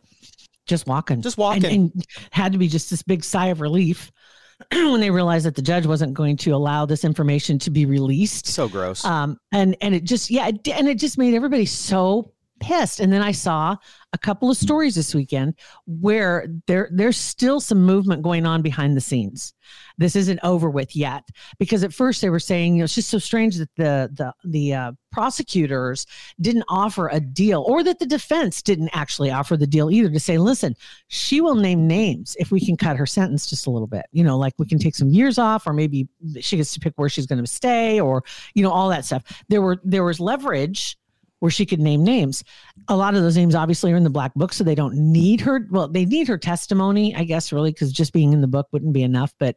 just 0.67 0.87
walking, 0.87 1.21
Just 1.21 1.37
walking. 1.37 1.65
and, 1.67 1.93
and 1.95 2.07
had 2.31 2.53
to 2.53 2.59
be 2.59 2.69
just 2.69 2.89
this 2.91 3.03
big 3.03 3.23
sigh 3.23 3.49
of 3.49 3.61
relief 3.61 4.11
when 4.73 5.01
they 5.01 5.11
realized 5.11 5.45
that 5.45 5.55
the 5.55 5.61
judge 5.63 5.87
wasn't 5.87 6.15
going 6.15 6.37
to 6.39 6.51
allow 6.53 6.87
this 6.87 7.05
information 7.05 7.59
to 7.59 7.71
be 7.71 7.85
released. 7.85 8.47
So 8.47 8.69
gross. 8.69 9.05
Um, 9.05 9.39
and 9.53 9.77
and 9.83 9.95
it 9.95 10.05
just 10.05 10.31
yeah, 10.31 10.49
it, 10.49 10.67
and 10.69 10.89
it 10.89 10.99
just 10.99 11.19
made 11.19 11.35
everybody 11.35 11.67
so 11.67 12.33
pissed. 12.63 13.01
And 13.01 13.13
then 13.13 13.23
I 13.23 13.33
saw 13.33 13.77
a 14.13 14.19
couple 14.19 14.51
of 14.51 14.57
stories 14.57 14.95
this 14.95 15.15
weekend 15.15 15.55
where 15.87 16.47
there 16.67 16.89
there's 16.93 17.17
still 17.17 17.61
some 17.61 17.85
movement 17.85 18.23
going 18.23 18.47
on 18.47 18.63
behind 18.63 18.97
the 18.97 19.01
scenes. 19.01 19.53
This 19.99 20.17
isn't 20.17 20.41
over 20.43 20.71
with 20.71 20.95
yet 20.95 21.25
because 21.59 21.83
at 21.83 21.93
first 21.93 22.23
they 22.23 22.31
were 22.31 22.39
saying 22.39 22.75
you 22.75 22.79
know 22.79 22.85
it's 22.85 22.95
just 22.95 23.11
so 23.11 23.19
strange 23.19 23.57
that 23.57 23.75
the 23.77 24.11
the 24.15 24.33
the 24.45 24.75
uh, 24.75 24.93
prosecutors 25.11 26.07
didn't 26.41 26.65
offer 26.69 27.09
a 27.09 27.21
deal 27.21 27.65
or 27.69 27.83
that 27.85 27.99
the 27.99 28.07
defense 28.07 28.63
didn't 28.63 28.91
actually 28.93 29.31
offer 29.31 29.57
the 29.57 29.67
deal 29.67 29.91
either 29.91 30.11
to 30.11 30.19
say 30.19 30.39
listen 30.39 30.75
she 31.09 31.41
will 31.41 31.55
name 31.55 31.87
names 31.87 32.35
if 32.41 32.51
we 32.51 32.59
can 32.59 32.77
cut 32.77 32.97
her 32.97 33.07
sentence 33.07 33.47
just 33.47 33.67
a 33.67 33.71
little 33.71 33.87
bit 33.87 34.07
you 34.13 34.25
know 34.25 34.39
like 34.39 34.55
we 34.59 34.67
can 34.67 34.79
take 34.79 34.95
some 34.95 35.11
years 35.11 35.39
off 35.39 35.67
or 35.67 35.75
maybe 35.75 36.09
she 36.41 36.57
gets 36.57 36.73
to 36.73 36.81
pick 36.81 36.95
where 36.97 37.11
she's 37.11 37.27
going 37.27 37.43
to 37.43 37.51
stay 37.51 38.01
or 38.01 38.25
you 38.55 38.63
know 38.63 38.71
all 38.71 38.89
that 38.89 39.05
stuff 39.05 39.23
there 39.49 39.61
were 39.61 39.77
there 39.85 40.03
was 40.03 40.19
leverage 40.19 40.97
where 41.43 41.51
she 41.51 41.67
could 41.67 41.81
name 41.81 42.05
names 42.05 42.45
a 42.87 42.95
lot 42.97 43.15
of 43.17 43.23
those 43.23 43.37
names 43.37 43.55
obviously 43.57 43.93
are 43.93 43.97
in 43.97 44.05
the 44.05 44.11
black 44.11 44.33
book 44.35 44.53
so 44.53 44.63
they 44.63 44.77
don't 44.77 44.95
need 44.95 45.41
her 45.41 45.67
well 45.73 45.89
they 45.89 46.05
need 46.05 46.29
her 46.29 46.39
testimony 46.39 47.15
i 47.17 47.25
guess 47.25 47.53
really 47.53 47.73
because 47.73 47.91
just 47.93 48.13
being 48.13 48.33
in 48.33 48.41
the 48.41 48.47
book 48.47 48.69
wouldn't 48.71 48.93
be 48.93 49.03
enough 49.03 49.35
but 49.41 49.57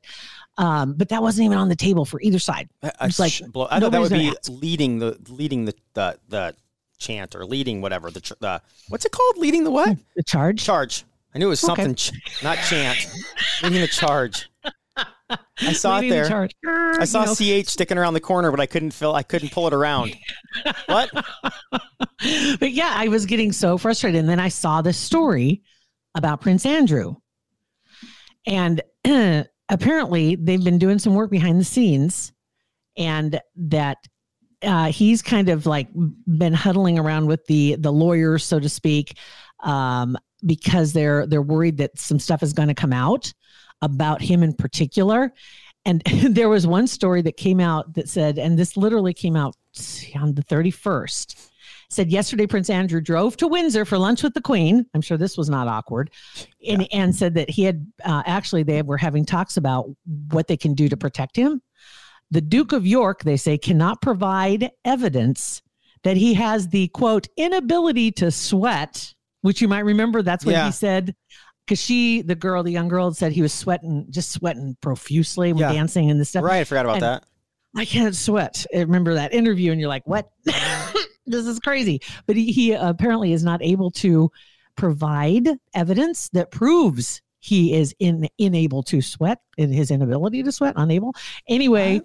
um 0.58 0.94
but 0.94 1.10
that 1.10 1.22
wasn't 1.22 1.46
even 1.46 1.58
on 1.60 1.70
the 1.70 1.76
table 1.76 2.04
for 2.04 2.20
either 2.22 2.40
side 2.40 2.68
it's 3.02 3.20
like 3.20 3.34
blow- 3.52 3.68
I 3.70 3.80
thought 3.80 3.92
that 3.92 4.02
would 4.02 4.12
be 4.12 4.30
ask. 4.30 4.50
leading 4.50 4.98
the 4.98 5.16
leading 5.30 5.66
the, 5.66 5.76
the 5.94 6.18
the 6.28 6.56
chant 6.98 7.36
or 7.36 7.46
leading 7.46 7.82
whatever 7.82 8.10
the, 8.10 8.20
the 8.40 8.62
what's 8.90 9.06
it 9.06 9.12
called? 9.12 9.38
Leading 9.38 9.64
the 9.64 9.70
what? 9.72 9.96
the 10.16 10.24
charge 10.24 10.64
Charge. 10.64 11.04
I 11.36 11.38
knew 11.38 11.48
it 11.48 11.50
was 11.50 11.64
Okay. 11.64 11.84
something, 11.84 11.96
ch- 11.96 12.14
not 12.42 12.58
chant. 12.60 12.98
leading 13.62 13.82
the 13.82 13.88
charge. 13.90 14.50
I 15.30 15.74
saw 15.74 15.96
leading 15.96 16.08
it 16.08 16.10
the 16.10 16.16
there. 16.16 16.28
charge. 16.28 16.52
I 17.00 17.06
saw 17.06 17.22
You 17.40 17.56
know, 17.58 17.62
ch 17.64 17.68
sticking 17.68 17.98
around 17.98 18.14
the 18.14 18.20
corner, 18.20 18.52
but 18.52 18.60
I 18.60 18.66
couldn't 18.66 18.92
fill. 18.92 19.16
I 19.16 19.24
couldn't 19.24 19.52
pull 19.52 19.68
it 19.68 19.74
around. 19.74 20.16
what? 20.86 21.10
but 21.12 22.72
yeah, 22.72 22.94
I 22.96 23.08
was 23.08 23.26
getting 23.26 23.52
so 23.52 23.78
frustrated. 23.78 24.20
And 24.20 24.30
then 24.30 24.40
I 24.40 24.50
saw 24.50 24.82
this 24.82 24.98
story 24.98 25.64
about 26.16 26.42
Prince 26.42 26.66
Andrew. 26.66 27.16
And 28.46 28.82
apparently 29.70 30.36
they've 30.36 30.64
been 30.64 30.78
doing 30.78 31.00
some 31.00 31.16
work 31.16 31.32
behind 31.32 31.60
the 31.60 31.66
scenes. 31.66 32.32
and 32.98 33.40
that 33.56 33.98
uh, 34.64 34.92
he's 34.92 35.22
kind 35.22 35.50
of 35.50 35.66
like 35.66 35.88
been 36.38 36.54
huddling 36.54 36.98
around 36.98 37.28
with 37.28 37.46
the 37.46 37.76
the 37.76 37.92
lawyers, 37.92 38.44
so 38.44 38.60
to 38.60 38.70
speak, 38.70 39.18
um, 39.64 40.18
because 40.46 40.94
they're 40.94 41.28
they're 41.28 41.42
worried 41.42 41.78
that 41.78 41.98
some 42.00 42.20
stuff 42.20 42.42
is 42.42 42.54
going 42.54 42.70
to 42.70 42.74
come 42.74 42.94
out 42.94 43.34
about 43.86 44.22
him 44.22 44.44
in 44.44 44.54
particular. 44.54 45.34
And 45.86 46.02
there 46.30 46.50
was 46.50 46.68
one 46.68 46.88
story 46.88 47.22
that 47.22 47.38
came 47.38 47.60
out 47.60 47.94
that 47.94 48.10
said, 48.10 48.38
and 48.38 48.58
this 48.60 48.76
literally 48.76 49.14
came 49.14 49.36
out 49.36 49.56
on 50.16 50.34
the 50.36 50.44
31st 50.44 51.50
said 51.90 52.12
yesterday 52.12 52.48
Prince 52.48 52.70
Andrew 52.70 53.02
drove 53.02 53.38
to 53.38 53.48
Windsor 53.48 53.86
for 53.86 53.98
lunch 53.98 54.24
with 54.24 54.34
the 54.34 54.42
Queen. 54.42 54.86
I'm 54.94 55.02
sure 55.02 55.18
this 55.18 55.38
was 55.38 55.50
not 55.50 55.68
awkward, 55.68 56.12
and 56.68 56.82
yeah. 56.82 56.88
and 56.92 57.16
said 57.16 57.36
that 57.36 57.50
he 57.50 57.64
had 57.64 57.86
uh, 58.04 58.24
actually 58.26 58.64
they 58.64 58.82
were 58.82 58.98
having 58.98 59.26
talks 59.26 59.58
about 59.58 59.90
what 60.32 60.48
they 60.48 60.58
can 60.58 60.74
do 60.74 60.90
to 60.90 60.98
protect 60.98 61.36
him. 61.36 61.62
The 62.32 62.42
Duke 62.42 62.72
of 62.72 62.86
York, 62.86 63.24
they 63.24 63.38
say, 63.38 63.58
cannot 63.58 64.02
provide 64.02 64.72
evidence 64.84 65.62
that 66.04 66.18
he 66.18 66.34
has 66.36 66.70
the 66.70 66.88
quote 66.90 67.28
inability 67.38 68.12
to 68.14 68.32
sweat, 68.32 69.14
which 69.42 69.62
you 69.62 69.68
might 69.68 69.86
remember. 69.86 70.22
That's 70.22 70.46
what 70.46 70.54
yeah. 70.54 70.66
he 70.66 70.72
said. 70.72 71.16
Because 71.66 71.80
she, 71.80 72.22
the 72.22 72.36
girl, 72.36 72.62
the 72.62 72.72
young 72.72 72.88
girl, 72.88 73.12
said 73.14 73.32
he 73.32 73.42
was 73.42 73.54
sweating, 73.54 74.06
just 74.10 74.32
sweating 74.32 74.78
profusely 74.82 75.52
with 75.52 75.62
yeah. 75.62 75.74
dancing 75.74 76.12
and 76.12 76.20
the 76.20 76.26
stuff. 76.26 76.44
Right, 76.44 76.60
I 76.60 76.64
forgot 76.64 76.86
about 76.86 76.96
and 76.96 77.04
that. 77.04 77.24
I 77.76 77.86
can't 77.86 78.16
sweat. 78.16 78.66
I 78.74 78.82
remember 78.82 79.16
that 79.16 79.34
interview, 79.34 79.72
and 79.72 79.82
you're 79.82 79.90
like, 79.90 80.06
"What? 80.06 80.30
this 81.26 81.46
is 81.46 81.60
crazy. 81.60 82.02
But 82.26 82.36
he, 82.36 82.52
he 82.52 82.74
apparently 82.74 83.34
is 83.34 83.44
not 83.44 83.64
able 83.64 83.92
to 83.92 84.32
provide 84.76 85.48
evidence 85.74 86.30
that 86.30 86.52
proves 86.52 87.22
he 87.40 87.74
is 87.74 87.94
in 88.00 88.28
unable 88.40 88.82
to 88.84 89.02
sweat 89.02 89.40
in 89.58 89.72
his 89.72 89.92
inability 89.92 90.42
to 90.44 90.52
sweat, 90.52 90.74
unable. 90.78 91.14
Anyway, 91.48 92.02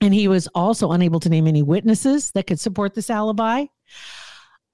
and 0.00 0.12
he 0.12 0.28
was 0.28 0.46
also 0.54 0.92
unable 0.92 1.20
to 1.20 1.28
name 1.28 1.46
any 1.46 1.62
witnesses 1.62 2.30
that 2.32 2.46
could 2.46 2.60
support 2.60 2.94
this 2.94 3.10
alibi. 3.10 3.64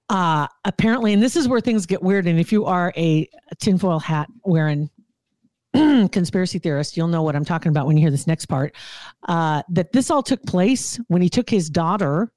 Uh, 0.09 0.47
apparently, 0.65 1.13
and 1.13 1.23
this 1.23 1.37
is 1.37 1.49
where 1.49 1.61
things 1.61 1.87
get 1.87 2.03
weird. 2.03 2.27
And 2.27 2.39
if 2.39 2.53
you 2.53 2.67
are 2.67 2.93
a 2.97 3.29
tinfoil 3.59 3.99
hat 3.99 4.29
wearing 4.45 4.91
conspiracy 5.73 6.59
theorist, 6.59 6.97
you'll 6.97 7.09
know 7.09 7.23
what 7.23 7.35
I'm 7.35 7.45
talking 7.45 7.71
about 7.71 7.87
when 7.87 7.97
you 7.97 8.03
hear 8.03 8.11
this 8.11 8.27
next 8.27 8.47
part. 8.47 8.75
Uh, 9.29 9.63
that 9.71 9.93
this 9.93 10.11
all 10.11 10.23
took 10.23 10.43
place 10.45 11.01
when 11.09 11.23
he 11.23 11.29
took 11.29 11.49
his 11.49 11.71
daughter 11.71 12.31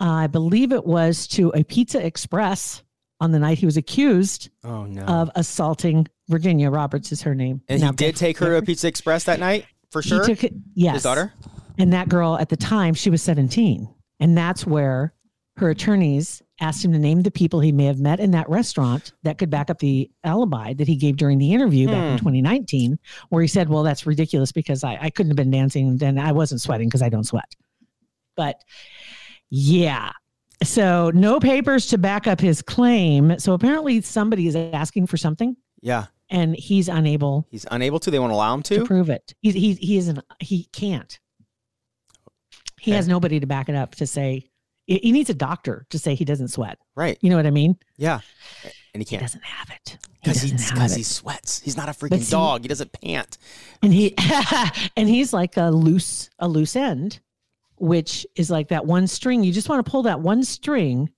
I 0.00 0.26
believe 0.26 0.72
it 0.72 0.84
was 0.84 1.26
to 1.28 1.52
a 1.54 1.64
Pizza 1.64 2.04
Express 2.04 2.82
on 3.20 3.32
the 3.32 3.38
night 3.38 3.58
he 3.58 3.66
was 3.66 3.76
accused 3.76 4.50
oh, 4.64 4.84
no. 4.84 5.02
of 5.02 5.30
assaulting 5.34 6.06
Virginia 6.28 6.70
Roberts 6.70 7.12
is 7.12 7.22
her 7.22 7.34
name. 7.34 7.62
And 7.68 7.80
now, 7.80 7.90
he 7.90 7.96
did 7.96 8.16
take 8.16 8.36
her 8.38 8.46
to 8.46 8.56
a 8.56 8.62
Pizza 8.62 8.88
Express 8.88 9.24
that 9.24 9.40
night 9.40 9.66
for 9.90 10.02
sure. 10.02 10.26
He 10.26 10.34
took 10.34 10.44
it, 10.44 10.52
yes. 10.74 10.94
His 10.94 11.02
daughter. 11.04 11.32
And 11.78 11.92
that 11.92 12.08
girl 12.08 12.36
at 12.38 12.48
the 12.48 12.56
time 12.56 12.94
she 12.94 13.10
was 13.10 13.22
17, 13.22 13.88
and 14.20 14.36
that's 14.36 14.66
where 14.66 15.14
her 15.56 15.70
attorneys 15.70 16.42
asked 16.60 16.84
him 16.84 16.92
to 16.92 16.98
name 16.98 17.22
the 17.22 17.30
people 17.30 17.60
he 17.60 17.72
may 17.72 17.84
have 17.84 17.98
met 17.98 18.20
in 18.20 18.30
that 18.32 18.48
restaurant 18.48 19.12
that 19.22 19.38
could 19.38 19.50
back 19.50 19.70
up 19.70 19.78
the 19.78 20.10
alibi 20.24 20.74
that 20.74 20.88
he 20.88 20.96
gave 20.96 21.16
during 21.16 21.38
the 21.38 21.52
interview 21.52 21.86
hmm. 21.86 21.92
back 21.92 22.12
in 22.12 22.18
2019, 22.18 22.98
where 23.30 23.42
he 23.42 23.48
said, 23.48 23.68
"Well, 23.68 23.82
that's 23.82 24.06
ridiculous 24.06 24.52
because 24.52 24.84
I, 24.84 24.98
I 25.00 25.10
couldn't 25.10 25.30
have 25.30 25.36
been 25.36 25.50
dancing 25.50 25.98
and 26.02 26.20
I 26.20 26.32
wasn't 26.32 26.60
sweating 26.60 26.88
because 26.88 27.02
I 27.02 27.08
don't 27.08 27.24
sweat." 27.24 27.54
But 28.36 28.62
yeah. 29.50 30.12
So 30.62 31.10
no 31.14 31.38
papers 31.38 31.86
to 31.88 31.98
back 31.98 32.26
up 32.26 32.40
his 32.40 32.62
claim. 32.62 33.38
So 33.38 33.52
apparently 33.52 34.00
somebody 34.00 34.46
is 34.46 34.56
asking 34.56 35.06
for 35.06 35.16
something. 35.16 35.56
Yeah. 35.82 36.06
And 36.30 36.56
he's 36.56 36.88
unable. 36.88 37.46
He's 37.50 37.66
unable 37.70 38.00
to. 38.00 38.10
They 38.10 38.18
won't 38.18 38.32
allow 38.32 38.54
him 38.54 38.62
to, 38.64 38.78
to 38.78 38.84
prove 38.84 39.10
it. 39.10 39.34
He's 39.40 39.54
he 39.54 39.74
he 39.74 39.98
isn't. 39.98 40.18
He 40.40 40.64
can't. 40.72 41.18
He 42.80 42.90
okay. 42.90 42.96
has 42.96 43.06
nobody 43.06 43.40
to 43.40 43.46
back 43.46 43.68
it 43.68 43.74
up 43.74 43.94
to 43.96 44.06
say. 44.06 44.50
He 44.86 45.12
needs 45.12 45.30
a 45.30 45.34
doctor 45.34 45.84
to 45.90 45.98
say 45.98 46.14
he 46.14 46.24
doesn't 46.24 46.48
sweat. 46.48 46.78
Right. 46.94 47.18
You 47.20 47.30
know 47.30 47.36
what 47.36 47.46
I 47.46 47.50
mean? 47.50 47.76
Yeah. 47.96 48.20
And 48.94 49.00
he 49.00 49.04
can't. 49.04 49.20
He 49.20 49.26
doesn't 49.26 49.44
have 49.44 49.70
it. 49.70 49.98
Because 50.22 50.42
he, 50.42 50.50
he, 50.50 50.94
he, 50.96 51.02
sweats. 51.02 51.60
He's 51.60 51.76
not 51.76 51.88
a 51.88 51.92
freaking 51.92 52.22
see, 52.22 52.30
dog. 52.30 52.62
He 52.62 52.68
doesn't 52.68 52.92
pant. 52.92 53.38
And 53.82 53.92
he 53.92 54.14
and 54.96 55.08
he's 55.08 55.32
like 55.32 55.56
a 55.56 55.70
loose 55.70 56.30
a 56.38 56.48
loose 56.48 56.76
end 56.76 57.20
which 57.78 58.26
is 58.34 58.50
like 58.50 58.68
that 58.68 58.86
one 58.86 59.06
string. 59.06 59.44
You 59.44 59.52
just 59.52 59.68
want 59.68 59.84
to 59.84 59.90
pull 59.90 60.04
that 60.04 60.20
one 60.20 60.42
string, 60.42 61.10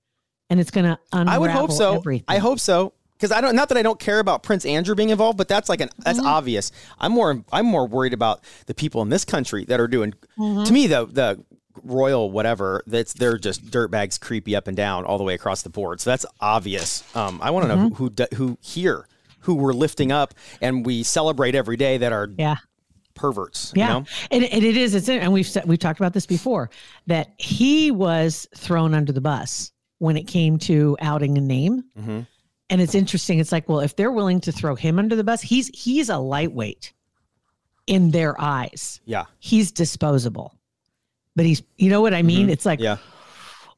and 0.49 0.59
it's 0.59 0.71
going 0.71 0.85
to 0.85 0.99
unravel. 1.11 1.33
I 1.33 1.37
would 1.37 1.51
hope 1.51 1.71
so. 1.71 1.95
Everything. 1.95 2.25
I 2.27 2.37
hope 2.37 2.59
so 2.59 2.93
because 3.13 3.31
I 3.31 3.41
don't. 3.41 3.55
Not 3.55 3.69
that 3.69 3.77
I 3.77 3.81
don't 3.81 3.99
care 3.99 4.19
about 4.19 4.43
Prince 4.43 4.65
Andrew 4.65 4.95
being 4.95 5.09
involved, 5.09 5.37
but 5.37 5.47
that's 5.47 5.69
like 5.69 5.81
an 5.81 5.89
that's 5.99 6.19
mm-hmm. 6.19 6.27
obvious. 6.27 6.71
I'm 6.99 7.11
more 7.11 7.43
I'm 7.51 7.65
more 7.65 7.87
worried 7.87 8.13
about 8.13 8.43
the 8.65 8.73
people 8.73 9.01
in 9.01 9.09
this 9.09 9.25
country 9.25 9.65
that 9.65 9.79
are 9.79 9.87
doing. 9.87 10.13
Mm-hmm. 10.37 10.63
To 10.63 10.73
me, 10.73 10.87
the 10.87 11.05
the 11.05 11.43
royal 11.83 12.31
whatever 12.31 12.83
that's 12.87 13.13
they're 13.13 13.37
just 13.37 13.65
dirtbags 13.65 14.19
creepy 14.19 14.55
up 14.55 14.67
and 14.67 14.77
down 14.77 15.05
all 15.05 15.17
the 15.17 15.23
way 15.23 15.33
across 15.33 15.61
the 15.61 15.69
board. 15.69 16.01
So 16.01 16.09
that's 16.09 16.25
obvious. 16.39 17.03
Um, 17.15 17.39
I 17.41 17.51
want 17.51 17.67
to 17.67 17.73
mm-hmm. 17.73 17.83
know 17.83 17.89
who, 17.89 18.11
who 18.17 18.35
who 18.35 18.57
here 18.61 19.07
who 19.41 19.55
we're 19.55 19.73
lifting 19.73 20.11
up 20.11 20.33
and 20.61 20.85
we 20.85 21.03
celebrate 21.03 21.55
every 21.55 21.77
day 21.77 21.97
that 21.97 22.11
are 22.11 22.29
yeah 22.37 22.57
perverts. 23.19 23.73
Yeah, 23.75 23.87
you 23.87 23.93
know? 23.93 24.05
and, 24.31 24.43
and 24.45 24.63
it 24.63 24.77
is. 24.77 24.95
It's 24.95 25.09
and 25.09 25.31
we've 25.31 25.47
said, 25.47 25.65
we've 25.65 25.79
talked 25.79 25.99
about 25.99 26.13
this 26.13 26.25
before 26.25 26.69
that 27.07 27.33
he 27.37 27.91
was 27.91 28.47
thrown 28.55 28.93
under 28.93 29.11
the 29.11 29.21
bus 29.21 29.71
when 29.99 30.17
it 30.17 30.23
came 30.23 30.57
to 30.59 30.97
outing 31.01 31.37
a 31.37 31.41
name. 31.41 31.83
Mm-hmm. 31.97 32.21
And 32.71 32.81
it's 32.81 32.95
interesting. 32.95 33.39
It's 33.39 33.51
like, 33.51 33.67
well, 33.67 33.79
if 33.79 33.95
they're 33.95 34.11
willing 34.11 34.41
to 34.41 34.51
throw 34.51 34.75
him 34.75 34.99
under 34.99 35.15
the 35.15 35.23
bus, 35.23 35.41
he's 35.41 35.67
he's 35.73 36.09
a 36.09 36.17
lightweight 36.17 36.93
in 37.87 38.11
their 38.11 38.39
eyes. 38.39 39.01
Yeah, 39.05 39.25
he's 39.39 39.71
disposable. 39.71 40.55
But 41.39 41.45
he's, 41.45 41.63
you 41.77 41.89
know 41.89 42.01
what 42.01 42.13
I 42.13 42.21
mean? 42.21 42.41
Mm-hmm. 42.41 42.49
It's 42.49 42.65
like, 42.65 42.81
yeah, 42.81 42.97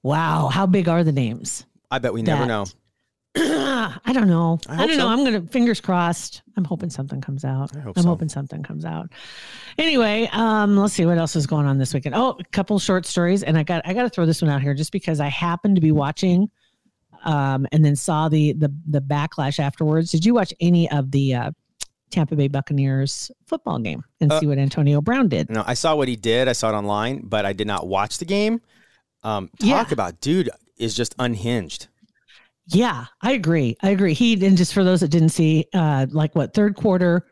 wow, 0.01 0.47
how 0.47 0.65
big 0.65 0.89
are 0.89 1.03
the 1.03 1.11
names? 1.11 1.63
I 1.91 1.99
bet 1.99 2.11
we 2.11 2.23
never 2.23 2.47
know. 2.47 2.65
I 3.35 4.13
don't 4.13 4.27
know. 4.27 4.57
I, 4.67 4.81
I 4.81 4.87
don't 4.87 4.95
so. 4.95 5.03
know. 5.03 5.07
I'm 5.09 5.23
gonna 5.23 5.43
fingers 5.43 5.79
crossed. 5.79 6.41
I'm 6.57 6.63
hoping 6.63 6.89
something 6.89 7.21
comes 7.21 7.45
out. 7.45 7.77
I 7.77 7.81
hope 7.81 7.97
I'm 7.97 8.01
so. 8.01 8.09
hoping 8.09 8.29
something 8.29 8.63
comes 8.63 8.83
out. 8.83 9.11
Anyway, 9.77 10.27
um, 10.33 10.75
let's 10.75 10.95
see 10.95 11.05
what 11.05 11.19
else 11.19 11.35
is 11.35 11.45
going 11.45 11.67
on 11.67 11.77
this 11.77 11.93
weekend. 11.93 12.15
Oh, 12.15 12.35
a 12.39 12.43
couple 12.45 12.79
short 12.79 13.05
stories, 13.05 13.43
and 13.43 13.59
I 13.59 13.61
got 13.61 13.83
I 13.85 13.93
got 13.93 14.03
to 14.03 14.09
throw 14.09 14.25
this 14.25 14.41
one 14.41 14.49
out 14.49 14.63
here 14.63 14.73
just 14.73 14.91
because 14.91 15.19
I 15.19 15.27
happened 15.27 15.75
to 15.75 15.81
be 15.81 15.91
watching, 15.91 16.49
um, 17.25 17.67
and 17.71 17.85
then 17.85 17.95
saw 17.95 18.27
the 18.27 18.53
the 18.53 18.73
the 18.89 19.01
backlash 19.01 19.59
afterwards. 19.59 20.09
Did 20.09 20.25
you 20.25 20.33
watch 20.33 20.51
any 20.59 20.89
of 20.89 21.11
the 21.11 21.35
uh, 21.35 21.51
Tampa 22.11 22.35
Bay 22.35 22.47
Buccaneers 22.47 23.31
football 23.45 23.79
game 23.79 24.03
and 24.19 24.31
uh, 24.31 24.39
see 24.39 24.47
what 24.47 24.57
Antonio 24.57 25.01
Brown 25.01 25.27
did? 25.27 25.49
No, 25.49 25.63
I 25.65 25.73
saw 25.73 25.95
what 25.95 26.07
he 26.07 26.15
did. 26.15 26.47
I 26.47 26.53
saw 26.53 26.69
it 26.69 26.73
online, 26.73 27.21
but 27.23 27.45
I 27.45 27.53
did 27.53 27.67
not 27.67 27.87
watch 27.87 28.17
the 28.17 28.25
game. 28.25 28.61
Um, 29.23 29.49
talk 29.59 29.67
yeah. 29.67 29.85
about 29.91 30.19
dude 30.21 30.49
is 30.77 30.95
just 30.95 31.15
unhinged. 31.19 31.87
Yeah, 32.67 33.05
I 33.21 33.33
agree. 33.33 33.75
I 33.81 33.89
agree. 33.89 34.13
He 34.13 34.45
and 34.45 34.57
just 34.57 34.73
for 34.73 34.83
those 34.83 35.01
that 35.01 35.09
didn't 35.09 35.29
see, 35.29 35.65
uh, 35.73 36.07
like 36.09 36.35
what 36.35 36.53
third 36.53 36.75
quarter, 36.75 37.27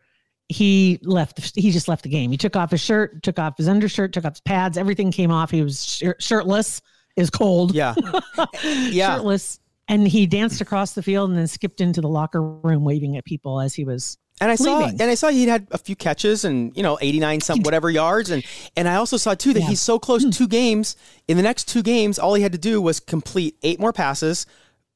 he 0.49 0.99
left. 1.03 1.55
He 1.55 1.71
just 1.71 1.87
left 1.87 2.03
the 2.03 2.09
game. 2.09 2.31
He 2.31 2.37
took 2.37 2.55
off 2.55 2.71
his 2.71 2.81
shirt, 2.81 3.23
took 3.23 3.39
off 3.39 3.57
his 3.57 3.67
undershirt, 3.67 4.13
took 4.13 4.25
off 4.25 4.33
his 4.33 4.41
pads. 4.41 4.77
Everything 4.77 5.11
came 5.11 5.31
off. 5.31 5.51
He 5.51 5.61
was 5.61 5.85
shir- 5.85 6.17
shirtless. 6.19 6.81
Is 7.15 7.29
cold. 7.29 7.73
Yeah, 7.73 7.95
yeah. 8.63 9.15
Shirtless, 9.15 9.59
and 9.87 10.07
he 10.07 10.25
danced 10.25 10.61
across 10.61 10.93
the 10.93 11.03
field 11.03 11.29
and 11.29 11.37
then 11.37 11.47
skipped 11.47 11.81
into 11.81 12.01
the 12.01 12.07
locker 12.07 12.41
room, 12.41 12.83
waving 12.83 13.17
at 13.17 13.25
people 13.25 13.59
as 13.59 13.73
he 13.73 13.83
was 13.83 14.17
and 14.41 14.51
I 14.51 14.55
saw 14.55 14.87
and 14.87 15.01
I 15.01 15.15
saw 15.15 15.29
he 15.29 15.47
had 15.47 15.67
a 15.71 15.77
few 15.77 15.95
catches 15.95 16.45
and 16.45 16.75
you 16.75 16.83
know 16.83 16.97
89 17.01 17.41
some 17.41 17.61
whatever 17.61 17.89
yards 17.89 18.29
and 18.29 18.43
and 18.75 18.87
I 18.87 18.95
also 18.95 19.17
saw 19.17 19.33
too 19.33 19.53
that 19.53 19.61
yeah. 19.61 19.67
he's 19.67 19.81
so 19.81 19.99
close 19.99 20.23
mm. 20.25 20.35
two 20.35 20.47
games 20.47 20.95
in 21.27 21.37
the 21.37 21.43
next 21.43 21.67
two 21.67 21.83
games 21.83 22.19
all 22.19 22.33
he 22.33 22.41
had 22.41 22.53
to 22.53 22.57
do 22.57 22.81
was 22.81 22.99
complete 22.99 23.57
eight 23.63 23.79
more 23.79 23.93
passes 23.93 24.45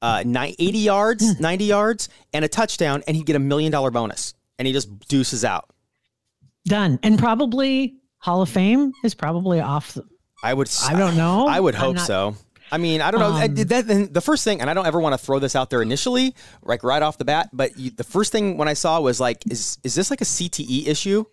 uh, 0.03 0.21
80 0.25 0.77
yards, 0.79 1.37
hmm. 1.37 1.41
90 1.41 1.63
yards, 1.63 2.09
and 2.33 2.43
a 2.43 2.47
touchdown, 2.49 3.03
and 3.07 3.15
he'd 3.15 3.25
get 3.25 3.37
a 3.37 3.39
million 3.39 3.71
dollar 3.71 3.89
bonus. 3.89 4.33
And 4.59 4.67
he 4.67 4.73
just 4.73 5.07
deuces 5.07 5.45
out. 5.45 5.69
Done. 6.65 6.99
And 7.01 7.17
probably 7.17 7.95
Hall 8.17 8.41
of 8.41 8.49
Fame 8.49 8.91
is 9.03 9.15
probably 9.15 9.59
off. 9.59 9.93
The, 9.93 10.05
I 10.43 10.53
would. 10.53 10.69
I 10.85 10.99
don't 10.99 11.17
know. 11.17 11.47
I 11.47 11.59
would 11.59 11.73
hope 11.73 11.97
so. 11.97 12.35
I 12.73 12.77
mean, 12.77 13.01
I 13.01 13.11
don't 13.11 13.19
know. 13.19 13.27
Um, 13.27 13.55
that, 13.55 14.09
the 14.11 14.21
first 14.21 14.43
thing, 14.43 14.59
and 14.61 14.69
I 14.69 14.73
don't 14.73 14.85
ever 14.85 14.99
want 14.99 15.13
to 15.13 15.23
throw 15.23 15.39
this 15.39 15.55
out 15.55 15.69
there 15.69 15.81
initially, 15.81 16.33
like 16.63 16.83
right 16.83 17.01
off 17.01 17.17
the 17.17 17.25
bat, 17.25 17.49
but 17.53 17.77
you, 17.77 17.91
the 17.91 18.03
first 18.03 18.31
thing 18.31 18.57
when 18.57 18.67
I 18.67 18.73
saw 18.73 18.99
was 18.99 19.19
like, 19.19 19.43
is 19.49 19.77
is 19.83 19.95
this 19.95 20.09
like 20.09 20.21
a 20.21 20.25
CTE 20.25 20.87
issue? 20.87 21.25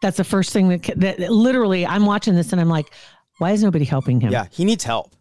That's 0.00 0.16
the 0.16 0.24
first 0.24 0.52
thing 0.52 0.68
that, 0.68 0.82
that 0.96 1.18
literally 1.18 1.84
I'm 1.86 2.06
watching 2.06 2.34
this 2.34 2.52
and 2.52 2.60
I'm 2.60 2.68
like, 2.68 2.92
why 3.38 3.50
is 3.50 3.62
nobody 3.62 3.84
helping 3.84 4.20
him? 4.20 4.32
Yeah, 4.32 4.46
he 4.50 4.64
needs 4.64 4.84
help 4.84 5.14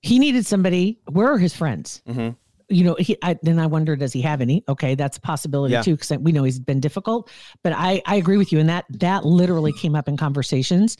he 0.00 0.18
needed 0.18 0.46
somebody. 0.46 1.00
Where 1.10 1.32
are 1.32 1.38
his 1.38 1.54
friends? 1.54 2.02
Mm-hmm. 2.08 2.30
You 2.70 2.84
know, 2.84 2.96
he, 2.98 3.16
I, 3.22 3.36
then 3.42 3.58
I 3.58 3.66
wonder, 3.66 3.96
does 3.96 4.12
he 4.12 4.20
have 4.22 4.40
any? 4.40 4.62
Okay, 4.68 4.94
that's 4.94 5.16
a 5.16 5.20
possibility 5.20 5.72
yeah. 5.72 5.82
too, 5.82 5.96
because 5.96 6.18
we 6.18 6.32
know 6.32 6.44
he's 6.44 6.58
been 6.58 6.80
difficult. 6.80 7.30
But 7.62 7.72
I, 7.72 8.02
I 8.04 8.16
agree 8.16 8.36
with 8.36 8.52
you, 8.52 8.58
and 8.58 8.68
that 8.68 8.84
that 8.90 9.24
literally 9.24 9.72
came 9.72 9.94
up 9.94 10.06
in 10.06 10.16
conversations. 10.16 10.98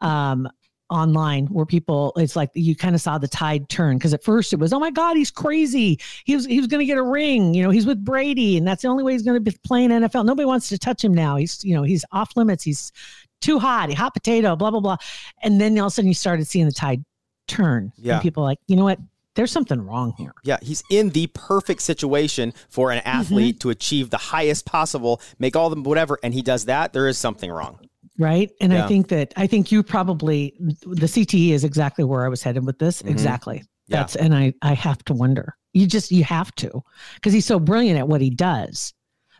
Um, 0.00 0.48
online 0.90 1.46
where 1.46 1.66
people 1.66 2.12
it's 2.16 2.36
like 2.36 2.50
you 2.54 2.74
kind 2.74 2.94
of 2.94 3.00
saw 3.00 3.18
the 3.18 3.28
tide 3.28 3.68
turn. 3.68 3.98
Because 3.98 4.14
at 4.14 4.22
first 4.22 4.52
it 4.52 4.58
was 4.58 4.72
oh 4.72 4.78
my 4.78 4.90
god 4.90 5.16
he's 5.16 5.30
crazy. 5.30 5.98
He 6.24 6.34
was 6.34 6.46
he 6.46 6.58
was 6.58 6.66
going 6.66 6.80
to 6.80 6.86
get 6.86 6.98
a 6.98 7.02
ring 7.02 7.54
you 7.54 7.62
know 7.62 7.70
he's 7.70 7.86
with 7.86 8.04
Brady 8.04 8.56
and 8.56 8.66
that's 8.66 8.82
the 8.82 8.88
only 8.88 9.04
way 9.04 9.12
he's 9.12 9.22
going 9.22 9.42
to 9.42 9.50
be 9.50 9.56
playing 9.64 9.90
NFL 9.90 10.24
nobody 10.24 10.46
wants 10.46 10.68
to 10.68 10.78
touch 10.78 11.04
him 11.04 11.14
now. 11.14 11.36
He's 11.36 11.64
you 11.64 11.74
know 11.74 11.82
he's 11.82 12.04
off 12.12 12.36
limits. 12.36 12.64
He's 12.64 12.92
too 13.40 13.58
hot 13.58 13.92
hot 13.92 14.14
potato 14.14 14.56
blah 14.56 14.70
blah 14.70 14.80
blah. 14.80 14.96
And 15.42 15.60
then 15.60 15.78
all 15.78 15.86
of 15.86 15.92
a 15.92 15.94
sudden 15.94 16.08
you 16.08 16.14
started 16.14 16.46
seeing 16.46 16.66
the 16.66 16.72
tide 16.72 17.04
turn. 17.46 17.92
Yeah. 17.96 18.14
and 18.14 18.22
people 18.22 18.42
are 18.42 18.46
like 18.46 18.58
you 18.66 18.76
know 18.76 18.84
what? 18.84 18.98
There's 19.38 19.52
something 19.52 19.80
wrong 19.80 20.14
here. 20.18 20.32
Yeah, 20.42 20.56
he's 20.60 20.82
in 20.90 21.10
the 21.10 21.28
perfect 21.28 21.82
situation 21.82 22.52
for 22.68 22.90
an 22.90 22.98
mm-hmm. 22.98 23.08
athlete 23.08 23.60
to 23.60 23.70
achieve 23.70 24.10
the 24.10 24.16
highest 24.16 24.66
possible, 24.66 25.20
make 25.38 25.54
all 25.54 25.70
the 25.70 25.80
whatever, 25.80 26.18
and 26.24 26.34
he 26.34 26.42
does 26.42 26.64
that. 26.64 26.92
There 26.92 27.06
is 27.06 27.18
something 27.18 27.48
wrong. 27.48 27.87
Right 28.18 28.50
and 28.60 28.72
Yeah. 28.72 28.84
i 28.84 28.88
think 28.88 29.08
that 29.08 29.32
i 29.36 29.46
think 29.46 29.70
you 29.72 29.82
probably 29.82 30.54
the 30.58 31.06
cte 31.06 31.50
is 31.50 31.64
exactly 31.64 32.04
where 32.04 32.24
i 32.24 32.28
was 32.28 32.42
headed 32.42 32.64
with 32.66 32.78
this 32.78 33.02
Mhm. 33.02 33.10
exactly 33.10 33.62
Yeah. 33.86 33.98
that's 33.98 34.16
and 34.16 34.34
i 34.34 34.52
i 34.62 34.74
have 34.74 35.04
to 35.04 35.14
wonder 35.14 35.56
you 35.72 35.86
just 35.86 36.10
you 36.10 36.24
have 36.24 36.54
to 36.56 36.82
because 37.14 37.32
he's 37.32 37.46
so 37.46 37.58
brilliant 37.60 37.98
at 37.98 38.08
what 38.08 38.20
he 38.20 38.30
does 38.30 38.92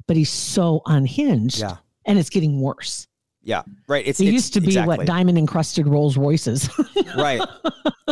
but 0.07 0.17
he's 0.17 0.31
so 0.31 0.81
unhinged 0.87 1.61
Yeah. 1.61 1.77
and 2.07 2.19
it's 2.19 2.31
getting 2.31 2.61
worse 2.61 3.07
Yeah, 3.43 3.63
right. 3.89 4.07
It's 4.07 4.21
it 4.21 4.25
it's- 4.25 4.35
used 4.35 4.53
to 4.55 4.61
be 4.61 4.67
exactly. 4.69 4.99
what 4.99 5.07
diamond 5.07 5.39
encrusted 5.39 5.87
rolls 5.87 6.17
royces 6.19 6.69
right. 7.17 7.41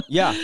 Yeah, 0.08 0.34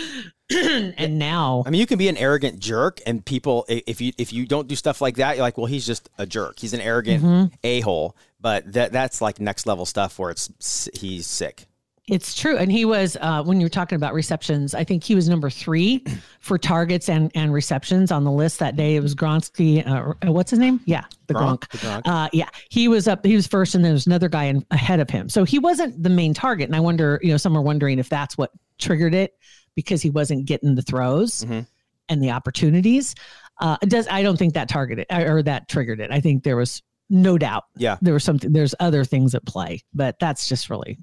and 0.51 1.17
now 1.19 1.63
I 1.65 1.69
mean, 1.69 1.79
you 1.79 1.87
can 1.87 1.97
be 1.97 2.09
an 2.09 2.17
arrogant 2.17 2.59
jerk, 2.59 2.99
and 3.07 3.23
people, 3.25 3.65
if 3.69 4.01
you 4.01 4.11
if 4.17 4.33
you 4.33 4.45
don't 4.45 4.67
do 4.67 4.75
stuff 4.75 4.99
like 5.01 5.15
that, 5.15 5.35
you're 5.35 5.43
like, 5.45 5.57
well, 5.57 5.67
he's 5.67 5.85
just 5.85 6.09
a 6.17 6.25
jerk. 6.25 6.59
He's 6.59 6.73
an 6.73 6.81
arrogant 6.81 7.23
Mm-hmm. 7.23 7.55
a 7.63 7.79
hole. 7.81 8.15
But 8.43 8.71
that 8.73 8.91
that's 8.91 9.21
like 9.21 9.39
next 9.39 9.65
level 9.65 9.85
stuff 9.87 10.19
where 10.19 10.29
it's 10.29 10.87
he's 10.93 11.25
sick. 11.25 11.65
It's 12.09 12.35
true. 12.37 12.57
And 12.57 12.69
he 12.69 12.83
was, 12.83 13.15
uh, 13.21 13.41
when 13.43 13.61
you 13.61 13.65
were 13.65 13.69
talking 13.69 13.95
about 13.95 14.13
receptions, 14.13 14.75
I 14.75 14.83
think 14.83 15.05
he 15.05 15.15
was 15.15 15.29
number 15.29 15.49
three 15.49 16.03
for 16.41 16.57
targets 16.57 17.07
and, 17.07 17.31
and 17.33 17.53
receptions 17.53 18.11
on 18.11 18.25
the 18.25 18.31
list 18.31 18.59
that 18.59 18.75
day. 18.75 18.97
It 18.97 18.99
was 18.99 19.15
Gronsky. 19.15 19.87
Uh, 19.87 20.13
uh, 20.27 20.29
what's 20.33 20.49
his 20.51 20.59
name? 20.59 20.81
Yeah, 20.85 21.05
the 21.27 21.33
Gronk, 21.35 21.59
Gronk. 21.61 21.69
the 21.71 21.77
Gronk. 21.77 22.01
Uh, 22.03 22.29
yeah, 22.33 22.49
he 22.69 22.89
was 22.89 23.07
up, 23.07 23.25
he 23.25 23.35
was 23.37 23.47
first, 23.47 23.73
and 23.73 23.85
there 23.85 23.93
was 23.93 24.05
another 24.05 24.27
guy 24.27 24.43
in, 24.43 24.65
ahead 24.69 24.99
of 24.99 25.09
him. 25.09 25.29
So 25.29 25.45
he 25.45 25.59
wasn't 25.59 26.03
the 26.03 26.09
main 26.09 26.33
target. 26.33 26.67
And 26.67 26.75
I 26.75 26.81
wonder, 26.81 27.21
you 27.23 27.31
know, 27.31 27.37
some 27.37 27.57
are 27.57 27.61
wondering 27.61 27.99
if 27.99 28.09
that's 28.09 28.37
what 28.37 28.51
triggered 28.79 29.15
it 29.15 29.37
because 29.73 30.01
he 30.01 30.09
wasn't 30.09 30.43
getting 30.43 30.75
the 30.75 30.81
throws 30.81 31.45
Mhm. 31.45 31.65
and 32.09 32.21
the 32.21 32.31
opportunities. 32.31 33.15
Uh, 33.61 33.77
does 33.87 34.09
I 34.09 34.23
don't 34.23 34.35
think 34.35 34.55
that 34.55 34.67
targeted 34.67 35.05
or 35.09 35.41
that 35.43 35.69
triggered 35.69 36.01
it. 36.01 36.11
I 36.11 36.19
think 36.19 36.43
there 36.43 36.57
was 36.57 36.81
no 37.09 37.37
doubt 37.37 37.63
Yeah, 37.77 37.97
there 38.01 38.13
was 38.13 38.23
something, 38.23 38.51
there's 38.53 38.73
other 38.79 39.03
things 39.05 39.35
at 39.35 39.45
play, 39.45 39.81
but 39.93 40.17
that's 40.19 40.47
just 40.47 40.69
really 40.69 40.97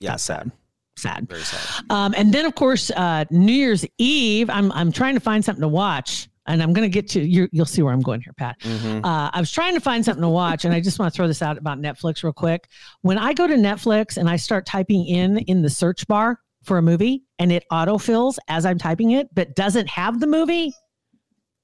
yeah, 0.00 0.10
That's 0.10 0.24
sad, 0.24 0.50
sad. 0.96 1.28
very 1.28 1.40
sad. 1.42 1.84
Um, 1.90 2.14
and 2.16 2.32
then 2.34 2.44
of 2.44 2.54
course, 2.54 2.90
uh, 2.90 3.24
New 3.30 3.52
Year's 3.52 3.86
Eve, 3.98 4.50
I'm 4.50 4.70
I'm 4.72 4.92
trying 4.92 5.14
to 5.14 5.20
find 5.20 5.42
something 5.44 5.62
to 5.62 5.68
watch, 5.68 6.28
and 6.46 6.62
I'm 6.62 6.72
going 6.74 6.84
to 6.84 6.92
get 6.92 7.08
to 7.10 7.20
you. 7.24 7.48
You'll 7.52 7.64
see 7.64 7.80
where 7.82 7.92
I'm 7.94 8.02
going 8.02 8.20
here, 8.20 8.34
Pat. 8.36 8.58
Mhm. 8.60 9.04
Uh, 9.04 9.30
I 9.32 9.40
was 9.40 9.50
trying 9.50 9.74
to 9.74 9.80
find 9.80 10.04
something 10.04 10.20
to 10.22 10.28
watch, 10.28 10.64
and 10.66 10.74
I 10.74 10.80
just 10.80 10.98
want 10.98 11.12
to 11.12 11.16
throw 11.16 11.26
this 11.26 11.40
out 11.40 11.56
about 11.56 11.78
Netflix 11.80 12.22
real 12.22 12.32
quick. 12.34 12.68
When 13.00 13.16
I 13.16 13.32
go 13.32 13.46
to 13.46 13.54
Netflix 13.54 14.16
and 14.18 14.28
I 14.28 14.36
start 14.36 14.66
typing 14.66 15.06
in 15.06 15.38
in 15.38 15.62
the 15.62 15.70
search 15.70 16.06
bar 16.06 16.38
for 16.64 16.76
a 16.76 16.82
movie, 16.82 17.22
and 17.38 17.50
it 17.52 17.64
autofills 17.72 18.36
as 18.48 18.66
I'm 18.66 18.76
typing 18.78 19.12
it, 19.12 19.28
but 19.34 19.54
doesn't 19.56 19.88
have 19.88 20.20
the 20.20 20.26
movie, 20.26 20.74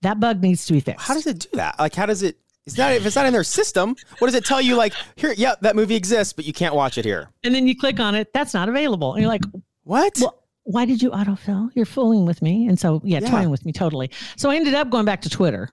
that 0.02 0.18
bug 0.20 0.40
needs 0.40 0.64
to 0.66 0.72
be 0.72 0.80
fixed. 0.80 1.06
How 1.06 1.14
does 1.14 1.26
it 1.26 1.40
do 1.40 1.48
that? 1.54 1.78
Like, 1.78 1.94
how 1.94 2.06
does 2.06 2.22
it? 2.22 2.38
It's 2.70 2.78
not 2.78 2.92
if 2.92 3.04
it's 3.06 3.16
not 3.16 3.26
in 3.26 3.32
their 3.32 3.44
system. 3.44 3.96
What 4.18 4.28
does 4.28 4.34
it 4.34 4.44
tell 4.44 4.60
you? 4.60 4.76
Like, 4.76 4.94
here, 5.16 5.32
yeah, 5.36 5.54
that 5.62 5.76
movie 5.76 5.94
exists, 5.96 6.32
but 6.32 6.44
you 6.44 6.52
can't 6.52 6.74
watch 6.74 6.98
it 6.98 7.04
here. 7.04 7.28
and 7.44 7.54
then 7.54 7.66
you 7.66 7.76
click 7.76 7.98
on 8.00 8.14
it, 8.14 8.32
that's 8.32 8.54
not 8.54 8.68
available, 8.68 9.12
and 9.14 9.20
you're 9.22 9.30
like, 9.30 9.42
What? 9.84 10.16
well, 10.20 10.36
why 10.64 10.84
did 10.84 11.02
you 11.02 11.10
autofill? 11.10 11.70
You're 11.74 11.86
fooling 11.86 12.26
with 12.26 12.42
me. 12.42 12.66
And 12.68 12.78
so, 12.78 13.00
yeah, 13.04 13.18
Yeah. 13.20 13.30
toying 13.30 13.50
with 13.50 13.64
me 13.66 13.72
totally. 13.72 14.10
So 14.36 14.50
I 14.50 14.56
ended 14.56 14.74
up 14.74 14.88
going 14.90 15.04
back 15.04 15.22
to 15.22 15.30
Twitter. 15.30 15.68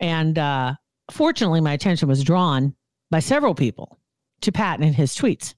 And 0.00 0.38
uh, 0.38 0.74
fortunately, 1.10 1.60
my 1.60 1.72
attention 1.72 2.08
was 2.08 2.24
drawn 2.24 2.74
by 3.10 3.20
several 3.20 3.54
people 3.54 3.98
to 4.40 4.50
Pat 4.52 4.80
and 4.80 4.94
his 4.94 5.14
tweets. 5.14 5.54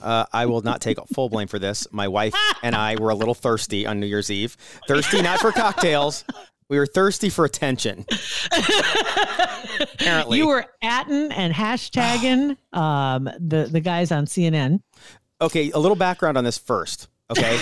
Uh, 0.00 0.24
I 0.32 0.46
will 0.46 0.62
not 0.62 0.80
take 0.80 0.96
full 1.14 1.28
blame 1.28 1.48
for 1.48 1.58
this. 1.58 1.86
My 1.92 2.08
wife 2.08 2.34
and 2.62 2.74
I 2.74 2.96
were 2.96 3.10
a 3.10 3.14
little 3.14 3.34
thirsty 3.34 3.86
on 3.86 4.00
New 4.00 4.06
Year's 4.06 4.30
Eve. 4.30 4.56
Thirsty 4.88 5.22
not 5.22 5.40
for 5.40 5.52
cocktails. 5.52 6.24
We 6.68 6.78
were 6.78 6.86
thirsty 6.86 7.30
for 7.30 7.44
attention. 7.44 8.04
Apparently. 9.80 10.38
You 10.38 10.48
were 10.48 10.66
atting 10.82 11.32
and 11.34 11.54
hashtagging 11.54 12.56
um, 12.76 13.24
the, 13.38 13.68
the 13.70 13.80
guys 13.80 14.10
on 14.10 14.26
CNN. 14.26 14.80
okay, 15.40 15.70
a 15.70 15.78
little 15.78 15.96
background 15.96 16.36
on 16.36 16.44
this 16.44 16.58
first. 16.58 17.08
Okay, 17.30 17.58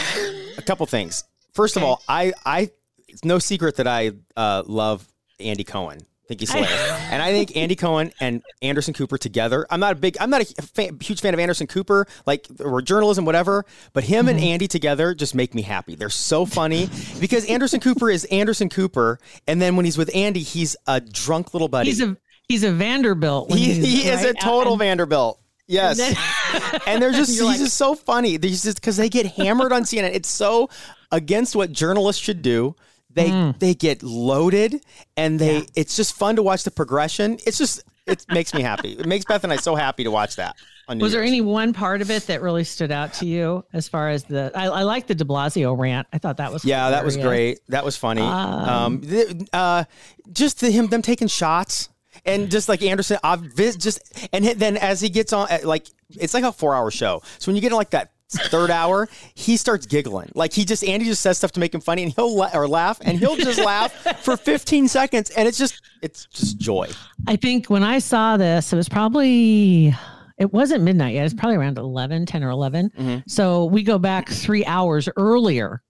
a 0.59 0.63
couple 0.63 0.87
things. 0.87 1.25
First 1.53 1.77
of 1.77 1.83
all, 1.83 2.03
I, 2.09 2.33
I, 2.45 2.71
it's 3.09 3.25
no 3.25 3.39
secret 3.39 3.77
that 3.77 3.87
I 3.87 4.13
uh, 4.37 4.63
love 4.67 5.07
Andy 5.39 5.65
Cohen. 5.65 6.01
I 6.25 6.27
think 6.29 6.41
he's 6.41 6.51
hilarious, 6.53 7.01
and 7.11 7.23
I 7.23 7.33
think 7.33 7.55
Andy 7.55 7.77
Cohen 7.77 8.11
and 8.19 8.43
Anderson 8.63 8.95
Cooper 8.95 9.19
together. 9.19 9.67
I'm 9.69 9.79
not 9.79 9.93
a 9.93 9.95
big, 9.95 10.17
I'm 10.19 10.31
not 10.31 10.41
a 10.41 10.63
fan, 10.63 10.99
huge 10.99 11.21
fan 11.21 11.35
of 11.35 11.41
Anderson 11.41 11.67
Cooper, 11.67 12.07
like 12.25 12.47
or 12.61 12.81
journalism, 12.81 13.27
whatever. 13.27 13.67
But 13.93 14.05
him 14.05 14.25
Mm-hmm. 14.25 14.29
and 14.37 14.41
Andy 14.41 14.67
together 14.67 15.15
just 15.15 15.35
make 15.35 15.55
me 15.55 15.61
happy. 15.61 15.97
They're 15.97 16.09
so 16.09 16.47
funny 16.47 16.89
because 17.21 17.45
Anderson 17.45 17.79
Cooper 17.81 18.09
is 18.09 18.25
Anderson 18.27 18.71
Cooper, 18.71 19.19
and 19.47 19.61
then 19.61 19.77
when 19.77 19.85
he's 19.85 19.99
with 19.99 20.11
Andy, 20.17 20.41
he's 20.41 20.77
a 20.87 20.99
drunk 20.99 21.53
little 21.53 21.69
buddy. 21.69 21.91
He's 21.91 22.01
a 22.01 22.17
he's 22.49 22.65
a 22.65 22.73
Vanderbilt. 22.73 23.53
he, 23.53 23.75
he 23.75 24.09
is 24.09 24.25
a 24.25 24.33
total 24.33 24.73
And- 24.75 24.81
Vanderbilt. 24.81 25.39
Yes. 25.67 25.97
then- 25.99 26.81
and 26.87 27.03
they're 27.03 27.13
just 27.13 27.31
he's 27.33 27.43
like- 27.43 27.59
just 27.59 27.77
so 27.77 27.95
funny. 27.95 28.39
They're 28.39 28.49
just 28.51 28.77
because 28.77 28.97
they 28.97 29.11
get 29.11 29.27
hammered 29.27 29.73
on 29.73 29.83
CNN. 29.83 30.15
It's 30.15 30.31
so 30.31 30.71
against 31.13 31.55
what 31.55 31.71
journalists 31.71 32.23
should 32.23 32.41
do. 32.41 32.77
They 33.15 33.31
Mm. 33.31 33.59
they 33.59 33.75
get 33.75 34.03
loaded, 34.03 34.85
and 35.17 35.39
they 35.39 35.67
it's 35.75 35.97
just 35.97 36.15
fun 36.15 36.37
to 36.37 36.43
watch 36.43 36.65
the 36.65 36.71
progression. 36.71 37.39
It's 37.47 37.59
just 37.59 37.83
it 38.07 38.25
makes 38.29 38.53
me 38.53 38.61
happy. 38.63 38.93
It 38.93 39.07
makes 39.07 39.25
Beth 39.25 39.45
and 39.45 39.53
I 39.53 39.57
so 39.57 39.75
happy 39.77 40.05
to 40.05 40.11
watch 40.11 40.37
that. 40.37 40.57
Was 40.89 41.13
there 41.13 41.23
any 41.23 41.41
one 41.41 41.73
part 41.73 42.03
of 42.03 42.11
it 42.11 42.27
that 42.27 42.43
really 42.43 42.65
stood 42.65 42.93
out 42.93 43.15
to 43.15 43.27
you 43.27 43.65
as 43.73 43.89
far 43.89 44.11
as 44.11 44.25
the? 44.25 44.53
I, 44.55 44.67
I 44.67 44.83
like 44.83 45.07
the 45.07 45.15
De 45.15 45.25
Blasio 45.25 45.79
rant. 45.79 46.07
I 46.13 46.19
thought 46.19 46.37
that 46.37 46.53
was 46.53 46.63
Yeah, 46.65 46.91
that 46.91 47.05
was 47.05 47.17
great. 47.17 47.61
That 47.69 47.85
was 47.87 47.97
funny. 47.97 48.21
Um, 48.21 48.69
Um, 48.69 49.01
th- 49.01 49.49
uh, 49.55 49.85
just 50.31 50.61
the, 50.61 50.71
him 50.71 50.89
them 50.89 51.01
taking 51.01 51.29
shots. 51.29 51.89
And 52.27 52.49
just 52.51 52.69
like 52.69 52.81
Anderson, 52.83 53.19
obvious, 53.25 53.75
just 53.77 54.01
and 54.33 54.45
then 54.45 54.77
as 54.77 55.01
he 55.01 55.09
gets 55.09 55.33
on, 55.33 55.49
like 55.65 55.87
it's 56.11 56.33
like 56.33 56.45
a 56.45 56.53
four-hour 56.53 56.91
show. 56.93 57.23
So 57.39 57.51
when 57.51 57.57
you 57.57 57.61
get 57.63 57.73
in 57.73 57.77
like 57.77 57.91
that 57.91 58.13
third 58.31 58.71
hour, 58.71 59.09
he 59.35 59.57
starts 59.57 59.87
giggling. 59.87 60.31
Like 60.35 60.53
he 60.53 60.65
just 60.65 60.85
Andy 60.85 61.07
just 61.07 61.23
says 61.23 61.39
stuff 61.39 61.53
to 61.53 61.61
make 61.61 61.75
him 61.75 61.81
funny, 61.81 62.03
and 62.03 62.13
he'll 62.13 62.35
la- 62.35 62.51
or 62.55 62.67
laugh, 62.69 62.99
and 63.03 63.19
he'll 63.19 63.37
just 63.37 63.59
laugh 63.65 63.93
for 64.25 64.37
15 64.37 64.89
seconds, 64.89 65.31
and 65.31 65.47
it's 65.49 65.59
just 65.59 65.81
it's 66.03 66.27
just 66.27 66.59
joy. 66.59 66.89
I 67.27 67.37
think 67.37 67.71
when 67.71 67.83
I 67.83 67.99
saw 67.99 68.37
this, 68.37 68.73
it 68.73 68.77
was 68.77 68.89
probably 68.89 69.95
it 70.39 70.53
wasn't 70.53 70.83
midnight 70.83 71.15
yet. 71.15 71.25
It's 71.27 71.35
probably 71.35 71.57
around 71.57 71.79
11, 71.79 72.27
10 72.27 72.43
or 72.43 72.51
11. 72.51 72.91
Mhm. 72.99 73.23
So 73.29 73.67
we 73.67 73.83
go 73.83 73.99
back 73.99 74.29
three 74.29 74.65
hours 74.65 75.09
earlier, 75.17 75.81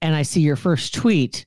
and 0.00 0.14
I 0.14 0.22
see 0.22 0.40
your 0.42 0.56
first 0.56 0.94
tweet. 0.94 1.44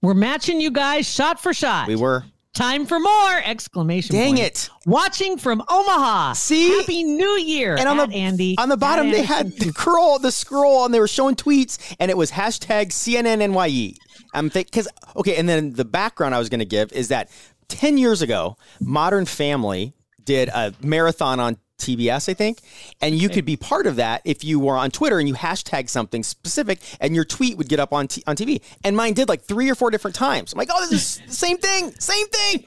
We're 0.00 0.14
matching 0.14 0.60
you 0.60 0.70
guys 0.70 1.12
shot 1.12 1.40
for 1.40 1.52
shot. 1.52 1.88
We 1.88 1.96
were 1.96 2.24
Time 2.58 2.86
for 2.86 2.98
more! 2.98 3.40
Exclamation 3.44 4.16
dang 4.16 4.34
point. 4.34 4.44
it. 4.44 4.70
Watching 4.84 5.38
from 5.38 5.62
Omaha. 5.68 6.32
See? 6.32 6.76
Happy 6.76 7.04
New 7.04 7.38
Year! 7.38 7.76
And 7.78 7.86
on 7.86 7.96
the 7.98 8.12
Andy 8.12 8.56
on 8.58 8.68
the 8.68 8.76
bottom 8.76 9.12
they 9.12 9.22
had 9.22 9.52
the 9.58 9.66
scroll, 9.66 10.18
the 10.18 10.32
scroll, 10.32 10.84
and 10.84 10.92
they 10.92 10.98
were 10.98 11.06
showing 11.06 11.36
tweets, 11.36 11.78
and 12.00 12.10
it 12.10 12.16
was 12.16 12.32
hashtag 12.32 12.88
CNN 12.88 13.48
NYE. 13.48 13.94
I'm 14.34 14.50
think 14.50 14.72
because 14.72 14.88
okay, 15.14 15.36
and 15.36 15.48
then 15.48 15.74
the 15.74 15.84
background 15.84 16.34
I 16.34 16.40
was 16.40 16.48
going 16.48 16.58
to 16.58 16.66
give 16.66 16.92
is 16.92 17.08
that 17.08 17.30
ten 17.68 17.96
years 17.96 18.22
ago, 18.22 18.56
Modern 18.80 19.24
Family 19.24 19.94
did 20.24 20.48
a 20.48 20.74
marathon 20.82 21.38
on 21.38 21.58
TBS, 21.78 22.28
I 22.28 22.34
think, 22.34 22.60
and 23.00 23.14
you 23.14 23.28
could 23.28 23.44
be 23.44 23.56
part 23.56 23.86
of 23.86 23.96
that 23.96 24.22
if 24.24 24.44
you 24.44 24.60
were 24.60 24.76
on 24.76 24.90
Twitter 24.90 25.18
and 25.18 25.28
you 25.28 25.34
hashtag 25.34 25.88
something 25.88 26.22
specific, 26.22 26.80
and 27.00 27.14
your 27.14 27.24
tweet 27.24 27.56
would 27.56 27.68
get 27.68 27.80
up 27.80 27.92
on 27.92 28.08
t- 28.08 28.22
on 28.26 28.36
TV. 28.36 28.60
And 28.84 28.96
mine 28.96 29.14
did 29.14 29.28
like 29.28 29.42
three 29.42 29.70
or 29.70 29.74
four 29.74 29.90
different 29.90 30.14
times. 30.14 30.52
I'm 30.52 30.58
like, 30.58 30.68
oh, 30.72 30.80
this 30.80 30.92
is 30.92 31.22
the 31.26 31.34
same 31.34 31.58
thing, 31.58 31.92
same 31.98 32.26
thing. 32.28 32.66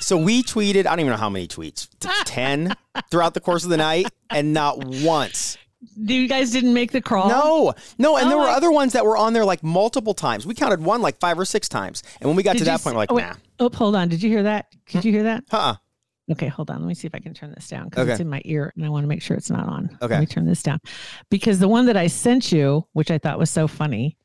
So 0.00 0.16
we 0.16 0.42
tweeted, 0.42 0.86
I 0.86 0.90
don't 0.90 1.00
even 1.00 1.10
know 1.10 1.16
how 1.16 1.30
many 1.30 1.48
tweets, 1.48 1.88
10 2.24 2.74
throughout 3.10 3.34
the 3.34 3.40
course 3.40 3.64
of 3.64 3.70
the 3.70 3.76
night, 3.76 4.06
and 4.30 4.52
not 4.52 4.84
once. 4.84 5.58
You 5.96 6.26
guys 6.26 6.50
didn't 6.50 6.74
make 6.74 6.90
the 6.90 7.00
crawl. 7.00 7.28
No, 7.28 7.74
no. 7.98 8.16
And 8.16 8.26
Oh 8.26 8.28
there 8.30 8.38
were 8.38 8.48
other 8.48 8.70
ones 8.70 8.94
that 8.94 9.04
were 9.04 9.16
on 9.16 9.32
there 9.32 9.44
like 9.44 9.62
multiple 9.62 10.14
times. 10.14 10.44
We 10.44 10.54
counted 10.54 10.82
one 10.82 11.02
like 11.02 11.20
five 11.20 11.38
or 11.38 11.44
six 11.44 11.68
times. 11.68 12.02
And 12.20 12.28
when 12.28 12.36
we 12.36 12.42
got 12.42 12.54
Did 12.54 12.60
to 12.60 12.64
that 12.66 12.82
point, 12.82 12.96
we're 12.96 13.00
like, 13.00 13.12
oh, 13.12 13.16
wait. 13.16 13.26
nah. 13.26 13.34
Oh, 13.60 13.70
hold 13.72 13.94
on. 13.94 14.08
Did 14.08 14.22
you 14.22 14.28
hear 14.28 14.42
that? 14.42 14.72
Did 14.86 15.02
hmm? 15.02 15.06
you 15.06 15.12
hear 15.12 15.22
that? 15.24 15.44
Huh. 15.48 15.76
Okay, 16.30 16.48
hold 16.48 16.70
on. 16.70 16.80
Let 16.80 16.86
me 16.88 16.94
see 16.94 17.06
if 17.06 17.14
I 17.14 17.18
can 17.20 17.32
turn 17.34 17.52
this 17.54 17.68
down 17.68 17.88
because 17.88 18.02
Okay. 18.02 18.12
it's 18.12 18.20
in 18.20 18.28
my 18.28 18.42
ear 18.44 18.72
and 18.76 18.84
I 18.84 18.88
want 18.88 19.04
to 19.04 19.08
make 19.08 19.22
sure 19.22 19.36
it's 19.36 19.50
not 19.50 19.66
on. 19.68 19.96
Okay. 20.02 20.14
Let 20.14 20.20
me 20.20 20.26
turn 20.26 20.44
this 20.46 20.62
down. 20.62 20.78
Because 21.30 21.58
the 21.58 21.68
one 21.68 21.86
that 21.86 21.96
I 21.96 22.06
sent 22.06 22.52
you, 22.52 22.86
which 22.92 23.10
I 23.10 23.18
thought 23.18 23.38
was 23.38 23.50
so 23.50 23.66
funny, 23.66 24.16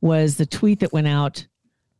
was 0.00 0.36
the 0.36 0.46
tweet 0.46 0.80
that 0.80 0.92
went 0.92 1.06
out 1.08 1.46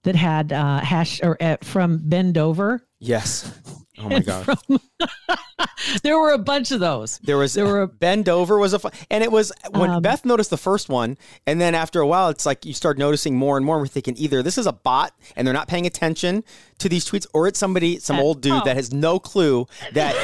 that 0.02 0.14
had 0.16 0.52
uh, 0.52 0.78
hash 0.80 1.20
or 1.22 1.36
uh, 1.42 1.56
from 1.62 1.98
Bend 2.08 2.38
Over. 2.38 2.80
Yes. 3.00 3.52
Oh 4.00 4.08
my 4.08 4.20
gosh. 4.20 4.44
from- 4.44 4.80
there 6.02 6.18
were 6.18 6.32
a 6.32 6.38
bunch 6.38 6.70
of 6.72 6.80
those. 6.80 7.18
There 7.18 7.36
was 7.38 7.54
There 7.54 7.64
were- 7.64 7.82
a, 7.82 7.88
bend 7.88 8.28
over 8.28 8.58
was 8.58 8.72
a 8.72 8.78
fun, 8.78 8.92
and 9.10 9.22
it 9.24 9.30
was 9.32 9.52
when 9.70 9.90
Um, 9.90 10.02
Beth 10.02 10.24
noticed 10.24 10.50
the 10.50 10.56
first 10.56 10.88
one, 10.88 11.16
and 11.46 11.60
then 11.60 11.74
after 11.74 12.00
a 12.00 12.06
while, 12.06 12.28
it's 12.28 12.46
like 12.46 12.64
you 12.64 12.72
start 12.74 12.98
noticing 12.98 13.36
more 13.36 13.56
and 13.56 13.64
more. 13.66 13.78
We're 13.78 13.86
thinking 13.86 14.14
either 14.18 14.42
this 14.42 14.58
is 14.58 14.66
a 14.66 14.72
bot 14.72 15.14
and 15.36 15.46
they're 15.46 15.54
not 15.54 15.68
paying 15.68 15.86
attention 15.86 16.44
to 16.78 16.88
these 16.88 17.04
tweets, 17.08 17.26
or 17.34 17.48
it's 17.48 17.58
somebody, 17.58 17.98
some 17.98 18.18
old 18.20 18.40
dude 18.40 18.52
oh. 18.52 18.62
that 18.64 18.76
has 18.76 18.92
no 18.92 19.18
clue 19.18 19.66
that 19.92 20.14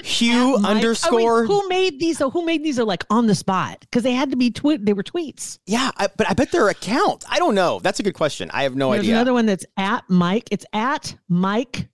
Hugh 0.04 0.58
Mike- 0.58 0.70
underscore. 0.70 1.20
Oh, 1.20 1.40
wait, 1.42 1.46
who 1.48 1.68
made 1.68 2.00
these? 2.00 2.18
though? 2.18 2.30
Who 2.30 2.44
made 2.44 2.62
these? 2.64 2.78
Are 2.78 2.84
like 2.84 3.04
on 3.10 3.26
the 3.26 3.34
spot 3.34 3.78
because 3.80 4.02
they 4.02 4.12
had 4.12 4.30
to 4.30 4.36
be 4.36 4.50
tweet. 4.50 4.84
They 4.84 4.92
were 4.92 5.02
tweets. 5.02 5.58
yeah, 5.66 5.90
I, 5.96 6.08
but 6.16 6.28
I 6.28 6.34
bet 6.34 6.52
their 6.52 6.68
account. 6.68 7.24
I 7.28 7.38
don't 7.38 7.54
know. 7.54 7.80
That's 7.80 7.98
a 8.00 8.02
good 8.02 8.14
question. 8.14 8.50
I 8.52 8.62
have 8.64 8.74
no 8.76 8.90
There's 8.90 9.00
idea. 9.02 9.14
another 9.14 9.32
one 9.32 9.46
that's 9.46 9.64
at 9.76 10.04
Mike. 10.08 10.48
It's 10.50 10.66
at 10.72 11.16
Mike 11.28 11.88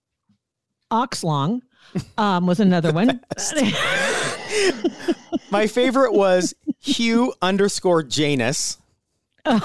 Oxlong. 0.91 1.61
Um, 2.17 2.47
was 2.47 2.59
another 2.59 2.91
one. 2.93 3.19
My 5.51 5.67
favorite 5.67 6.13
was 6.13 6.53
Hugh 6.79 7.33
underscore 7.41 8.03
Janus. 8.03 8.77
and 9.45 9.61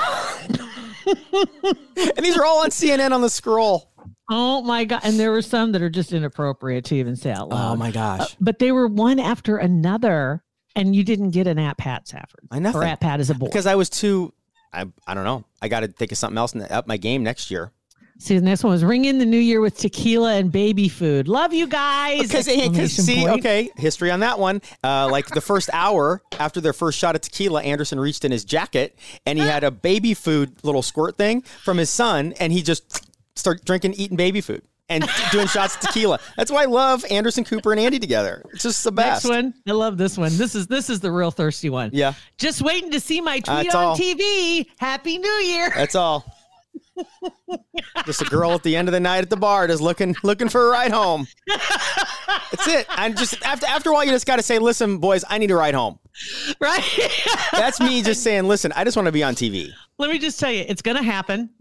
these 2.21 2.37
are 2.37 2.45
all 2.45 2.62
on 2.62 2.71
CNN 2.71 3.12
on 3.12 3.21
the 3.21 3.31
scroll. 3.31 3.91
oh 4.31 4.62
my 4.62 4.85
god! 4.85 5.01
And 5.05 5.21
there 5.21 5.31
were 5.31 5.43
some 5.43 5.73
that 5.73 5.83
are 5.83 5.91
just 5.91 6.12
inappropriate 6.12 6.85
to 6.87 6.97
even 6.97 7.15
say 7.17 7.31
out 7.31 7.49
loud. 7.51 7.73
Oh 7.73 7.77
my 7.77 7.91
gosh. 7.91 8.37
but 8.41 8.59
they 8.59 8.73
were 8.73 8.89
one 8.89 9.19
after 9.21 9.57
another, 9.57 10.43
and 10.75 10.97
you 10.97 11.05
didn't 11.05 11.31
get 11.31 11.47
an 11.47 11.59
at 11.59 11.79
Pat 11.79 12.09
Safford. 12.09 12.41
I 12.51 12.59
nothing. 12.59 12.81
Or 12.81 12.85
at 12.85 13.01
Pat 13.01 13.21
as 13.21 13.31
a 13.31 13.35
boy. 13.35 13.47
because 13.47 13.67
I 13.67 13.77
was 13.77 13.89
too. 13.89 14.33
I, 14.73 14.87
I 15.07 15.15
don't 15.15 15.25
know. 15.25 15.45
I 15.62 15.69
got 15.69 15.81
to 15.81 15.89
think 15.89 16.12
of 16.12 16.19
something 16.19 16.37
else 16.37 16.53
and 16.53 16.62
up 16.71 16.87
my 16.89 16.97
game 16.97 17.23
next 17.23 17.51
year. 17.51 17.73
See, 18.19 18.35
the 18.35 18.45
next 18.45 18.65
one 18.65 18.73
was 18.73 18.83
ring 18.85 19.05
in 19.05 19.19
the 19.19 19.27
new 19.27 19.39
year 19.39 19.61
with 19.61 19.77
tequila 19.77 20.35
and 20.35 20.51
baby 20.51 20.89
food. 20.89 21.29
Love 21.29 21.53
you 21.53 21.67
guys. 21.67 22.23
Because 22.23 22.47
see, 22.47 23.17
point. 23.25 23.39
okay, 23.41 23.71
history 23.77 24.11
on 24.11 24.21
that 24.21 24.39
one. 24.39 24.63
Uh, 24.83 25.09
like 25.11 25.27
the 25.29 25.41
first 25.41 25.69
hour 25.73 26.23
after 26.39 26.61
their 26.61 26.73
first 26.73 26.99
shot 26.99 27.15
of 27.15 27.21
tequila, 27.21 27.63
Anderson 27.63 28.01
reached 28.01 28.25
in 28.25 28.33
his 28.33 28.45
jacket 28.45 28.99
and 29.27 29.39
he 29.39 29.45
had 29.45 29.65
a 29.65 29.71
baby 29.71 30.15
food 30.15 30.53
little 30.65 30.83
squirt 30.83 31.17
thing 31.19 31.43
from 31.43 31.77
his 31.77 31.91
son, 31.91 32.33
and 32.41 32.53
he 32.53 32.63
just 32.63 33.07
started 33.37 33.65
drinking, 33.65 33.95
eating 33.95 34.17
baby 34.17 34.41
food. 34.41 34.63
And 34.89 35.05
doing 35.33 35.49
shots 35.49 35.75
of 35.75 35.81
tequila. 35.81 36.21
That's 36.37 36.49
why 36.49 36.63
I 36.63 36.67
love 36.67 37.05
Anderson 37.11 37.43
Cooper 37.43 37.73
and 37.73 37.81
Andy 37.81 37.99
together. 37.99 38.45
It's 38.53 38.63
just 38.63 38.85
the 38.85 38.93
best. 38.93 39.25
Next 39.25 39.37
one, 39.37 39.53
I 39.67 39.73
love 39.73 39.99
this 39.99 40.17
one. 40.17 40.37
This 40.37 40.55
is 40.55 40.69
this 40.69 40.89
is 40.89 41.01
the 41.01 41.11
real 41.11 41.33
thirsty 41.33 41.71
one. 41.71 41.91
Yeah, 41.93 42.15
Just 42.39 42.63
waiting 42.63 42.93
to 42.93 43.01
see 43.01 43.21
my 43.21 43.41
tweet 43.41 43.65
That's 43.65 43.75
on 43.75 43.85
all. 43.85 43.97
TV. 43.97 44.65
Happy 44.79 45.19
New 45.19 45.29
Year. 45.29 45.73
that's 45.75 45.97
all. 45.97 46.36
just 48.07 48.23
a 48.23 48.25
girl 48.27 48.53
at 48.53 48.63
the 48.63 48.77
end 48.77 48.89
of 48.89 48.93
the 48.93 49.01
night 49.01 49.19
at 49.23 49.31
the 49.31 49.37
bar, 49.37 49.67
just 49.67 49.83
looking 49.83 50.15
looking 50.23 50.49
for 50.49 50.69
a 50.69 50.71
ride 50.71 50.93
home. 50.93 51.27
That's 51.47 52.67
it. 52.69 52.87
I'm 52.89 53.15
just 53.15 53.43
after 53.45 53.67
after 53.67 53.91
a 53.91 53.93
while, 53.93 54.05
you 54.05 54.11
just 54.13 54.27
got 54.27 54.37
to 54.37 54.43
say, 54.43 54.59
"Listen, 54.59 54.99
boys, 54.99 55.25
I 55.29 55.39
need 55.39 55.51
a 55.51 55.57
ride 55.57 55.75
home." 55.75 55.99
Right? 56.61 56.83
That's 57.53 57.81
me 57.81 58.03
just 58.03 58.23
saying, 58.23 58.45
"Listen, 58.49 58.73
I 58.75 58.85
just 58.85 58.97
want 58.97 59.07
to 59.07 59.13
be 59.13 59.23
on 59.23 59.35
TV." 59.35 59.71
Let 59.99 60.11
me 60.11 60.19
just 60.19 60.39
tell 60.39 60.51
you, 60.53 60.65
it's 60.69 60.83
gonna 60.83 61.03
happen. 61.03 61.51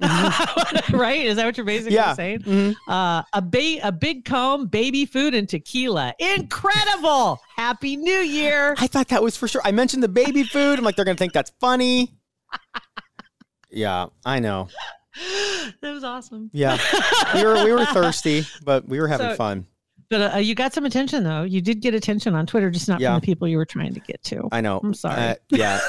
right? 0.92 1.26
Is 1.26 1.36
that 1.38 1.46
what 1.46 1.56
you're 1.58 1.66
basically 1.66 1.96
Yeah. 1.96 2.14
saying? 2.14 2.76
Uh, 2.88 3.24
a 3.34 3.42
ba- 3.42 3.80
a 3.84 3.92
big 3.92 4.26
comb, 4.26 4.68
baby 4.68 5.06
food, 5.06 5.34
and 5.34 5.48
tequila. 5.48 6.14
Incredible. 6.20 7.40
Happy 7.56 7.96
New 7.96 8.12
Year. 8.20 8.76
I 8.78 8.88
thought 8.88 9.08
that 9.10 9.24
was 9.24 9.38
for 9.38 9.48
sure. 9.48 9.62
I 9.64 9.72
mentioned 9.72 10.04
the 10.04 10.10
baby 10.10 10.44
food. 10.44 10.78
I'm 10.80 10.86
like, 10.86 10.96
they're 10.96 11.06
gonna 11.06 11.18
think 11.18 11.34
that's 11.34 11.52
funny. 11.60 12.14
Yeah, 13.72 14.06
I 14.26 14.40
know. 14.40 14.70
That 15.82 15.92
was 15.92 16.04
awesome. 16.04 16.50
Yeah, 16.54 16.78
we 17.34 17.44
were 17.44 17.64
we 17.64 17.72
were 17.72 17.86
thirsty, 17.86 18.46
but 18.64 18.88
we 18.88 19.00
were 19.00 19.08
having 19.08 19.30
So- 19.32 19.36
fun. 19.36 19.66
But 20.08 20.36
uh, 20.36 20.38
you 20.38 20.54
got 20.54 20.72
some 20.72 20.86
attention 20.86 21.24
though. 21.24 21.42
You 21.44 21.62
did 21.62 21.82
get 21.82 21.96
attention 21.96 22.36
on 22.36 22.46
Twitter, 22.46 22.70
just 22.70 22.88
not 22.88 23.00
Yeah. 23.00 23.14
from 23.14 23.22
the 23.22 23.26
people 23.26 23.48
you 23.48 23.58
were 23.58 23.66
trying 23.66 23.94
to 23.96 24.00
get 24.00 24.22
to. 24.26 24.48
I 24.52 24.62
know. 24.62 24.80
I'm 24.84 24.94
sorry. 24.94 25.20
Uh, 25.20 25.36
yeah. 25.50 25.80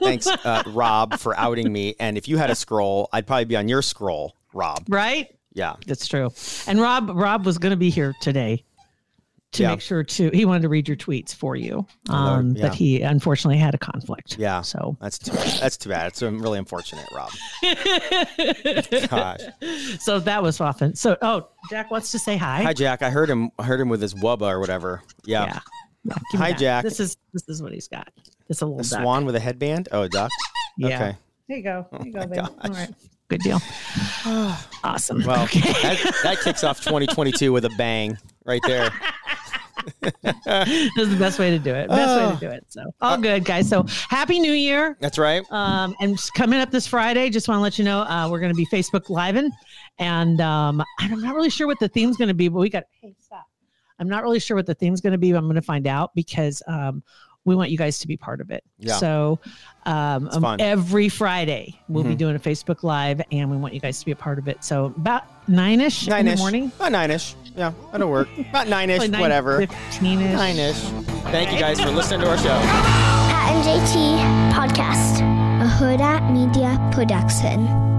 Thanks, 0.00 0.26
uh, 0.26 0.62
Rob, 0.68 1.18
for 1.18 1.38
outing 1.38 1.70
me. 1.70 1.94
And 2.00 2.16
if 2.16 2.26
you 2.26 2.38
had 2.38 2.48
a 2.50 2.54
scroll, 2.54 3.08
I'd 3.12 3.26
probably 3.26 3.44
be 3.44 3.56
on 3.56 3.68
your 3.68 3.82
scroll, 3.82 4.34
Rob. 4.54 4.84
right? 4.88 5.28
Yeah. 5.52 5.74
That's 5.86 6.06
true. 6.08 6.30
And 6.66 6.80
Rob 6.80 7.10
Rob 7.10 7.44
was 7.44 7.58
going 7.58 7.70
to 7.72 7.76
be 7.76 7.90
here 7.90 8.14
today 8.22 8.64
to 9.54 9.62
Yeah. 9.62 9.70
make 9.70 9.80
sure 9.80 10.04
to 10.04 10.30
he 10.30 10.44
wanted 10.44 10.62
to 10.62 10.68
read 10.68 10.86
your 10.86 10.96
tweets 10.96 11.34
for 11.34 11.56
you. 11.56 11.86
Um, 12.08 12.54
yeah. 12.54 12.68
but 12.68 12.74
he 12.74 13.02
unfortunately 13.02 13.58
had 13.58 13.74
a 13.74 13.78
conflict. 13.78 14.36
Yeah. 14.38 14.60
So 14.60 14.96
That's 15.00 15.18
too 15.18 15.32
that's 15.32 15.76
too 15.76 15.88
bad. 15.88 16.08
It's 16.08 16.22
um, 16.22 16.40
really 16.40 16.58
unfortunate, 16.58 17.06
Rob. 17.14 17.30
Gosh. 19.08 19.40
so 20.00 20.20
that 20.20 20.42
was 20.42 20.60
often. 20.60 20.94
So 20.94 21.16
oh, 21.22 21.48
Jack 21.70 21.90
wants 21.90 22.10
to 22.12 22.18
say 22.18 22.36
hi. 22.36 22.62
Hi, 22.62 22.72
Jack. 22.72 23.02
I 23.02 23.10
heard 23.10 23.30
him. 23.30 23.50
I 23.58 23.64
heard 23.64 23.80
him 23.80 23.88
with 23.88 24.02
his 24.02 24.14
wubba 24.14 24.42
or 24.50 24.60
whatever. 24.60 25.02
Yeah. 25.24 25.44
Yeah. 25.46 25.58
Yeah, 26.06 26.14
Hi, 26.34 26.50
that. 26.50 26.58
Jack. 26.58 26.84
This 26.84 27.00
is 27.00 27.16
this 27.32 27.48
is 27.48 27.62
what 27.62 27.72
he's 27.72 27.88
got. 27.88 28.10
It's 28.48 28.60
a 28.60 28.66
little 28.66 28.80
A 28.80 28.84
swan 28.84 29.24
with 29.24 29.36
a 29.36 29.40
headband. 29.40 29.88
Oh, 29.90 30.02
a 30.02 30.08
duck. 30.08 30.30
Yeah. 30.76 30.88
Okay. 30.88 31.16
There 31.48 31.56
you 31.56 31.62
go. 31.62 31.86
There 31.92 32.06
you 32.06 32.12
go, 32.12 32.18
my 32.20 32.26
baby. 32.26 32.40
gosh. 32.42 32.50
All 32.62 32.70
right. 32.70 32.90
Good 33.28 33.40
deal. 33.40 33.60
awesome. 34.84 35.22
Well, 35.24 35.44
okay. 35.44 35.60
that, 35.60 36.14
that 36.24 36.40
kicks 36.40 36.62
off 36.62 36.80
2022 36.84 37.52
with 37.52 37.64
a 37.64 37.70
bang 37.70 38.18
right 38.44 38.60
there. 38.66 38.90
this 40.02 40.96
is 40.96 41.10
the 41.10 41.16
best 41.18 41.38
way 41.38 41.50
to 41.50 41.58
do 41.58 41.74
it. 41.74 41.88
Best 41.88 42.16
way 42.16 42.24
Oh. 42.26 42.34
to 42.34 42.40
do 42.40 42.50
it. 42.50 42.64
So 42.68 42.82
all 43.00 43.18
good, 43.18 43.44
guys. 43.44 43.68
So 43.68 43.84
happy 44.08 44.40
New 44.40 44.52
Year. 44.52 44.96
That's 45.00 45.18
right. 45.18 45.42
Um, 45.50 45.94
and 46.00 46.18
coming 46.34 46.60
up 46.60 46.70
this 46.70 46.86
Friday, 46.86 47.30
just 47.30 47.48
want 47.48 47.58
to 47.58 47.62
let 47.62 47.78
you 47.78 47.84
know 47.84 48.00
uh, 48.00 48.28
we're 48.30 48.40
going 48.40 48.52
to 48.52 48.56
be 48.56 48.66
Facebook 48.66 49.08
living, 49.10 49.50
and 49.98 50.40
um, 50.40 50.82
I'm 51.00 51.20
not 51.20 51.34
really 51.34 51.50
sure 51.50 51.66
what 51.66 51.78
the 51.78 51.88
theme's 51.88 52.16
going 52.16 52.28
to 52.28 52.34
be, 52.34 52.48
but 52.48 52.58
we 52.60 52.68
got. 52.70 52.84
Hey, 53.00 53.14
stop! 53.20 53.46
I'm 53.98 54.08
not 54.08 54.22
really 54.22 54.40
sure 54.40 54.56
what 54.56 54.66
the 54.66 54.74
theme's 54.74 55.00
going 55.00 55.12
to 55.12 55.18
be. 55.18 55.32
But 55.32 55.38
I'm 55.38 55.44
going 55.44 55.54
to 55.56 55.62
find 55.62 55.86
out 55.86 56.10
because 56.14 56.62
um, 56.66 57.02
we 57.44 57.54
want 57.54 57.70
you 57.70 57.76
guys 57.78 57.98
to 57.98 58.06
be 58.08 58.16
part 58.16 58.40
of 58.40 58.50
it. 58.50 58.64
Yeah. 58.78 58.94
So 58.96 59.38
um, 59.86 60.28
um, 60.32 60.56
every 60.58 61.08
Friday 61.10 61.78
we'll 61.88 62.02
be 62.04 62.14
Mhm. 62.14 62.18
doing 62.18 62.36
a 62.36 62.38
Facebook 62.40 62.82
live, 62.82 63.20
and 63.30 63.50
we 63.50 63.56
want 63.56 63.74
you 63.74 63.80
guys 63.80 63.98
to 64.00 64.06
be 64.06 64.12
a 64.12 64.16
part 64.16 64.38
of 64.38 64.48
it. 64.48 64.64
So 64.64 64.86
about 64.86 65.24
nine 65.48 65.80
ish 65.80 66.08
in 66.08 66.24
the 66.26 66.36
morning. 66.36 66.72
About 66.76 66.92
nine-ish. 66.92 67.34
Yeah, 67.56 67.72
that'll 67.92 68.10
work. 68.10 68.28
About 68.50 68.68
nine-ish, 68.68 68.98
Probably 68.98 69.20
whatever. 69.20 69.60
9:15-ish. 69.60 70.32
Nine-ish. 70.34 70.76
Thank 71.30 71.52
you 71.52 71.58
guys 71.58 71.80
for 71.80 71.90
listening 71.90 72.20
to 72.22 72.30
our 72.30 72.38
show. 72.38 72.58
Pat 73.28 73.52
and 73.52 73.64
JT 73.64 74.52
Podcast, 74.52 75.20
a 75.62 75.68
Huda 75.78 76.32
Media 76.32 76.78
Production. 76.92 77.93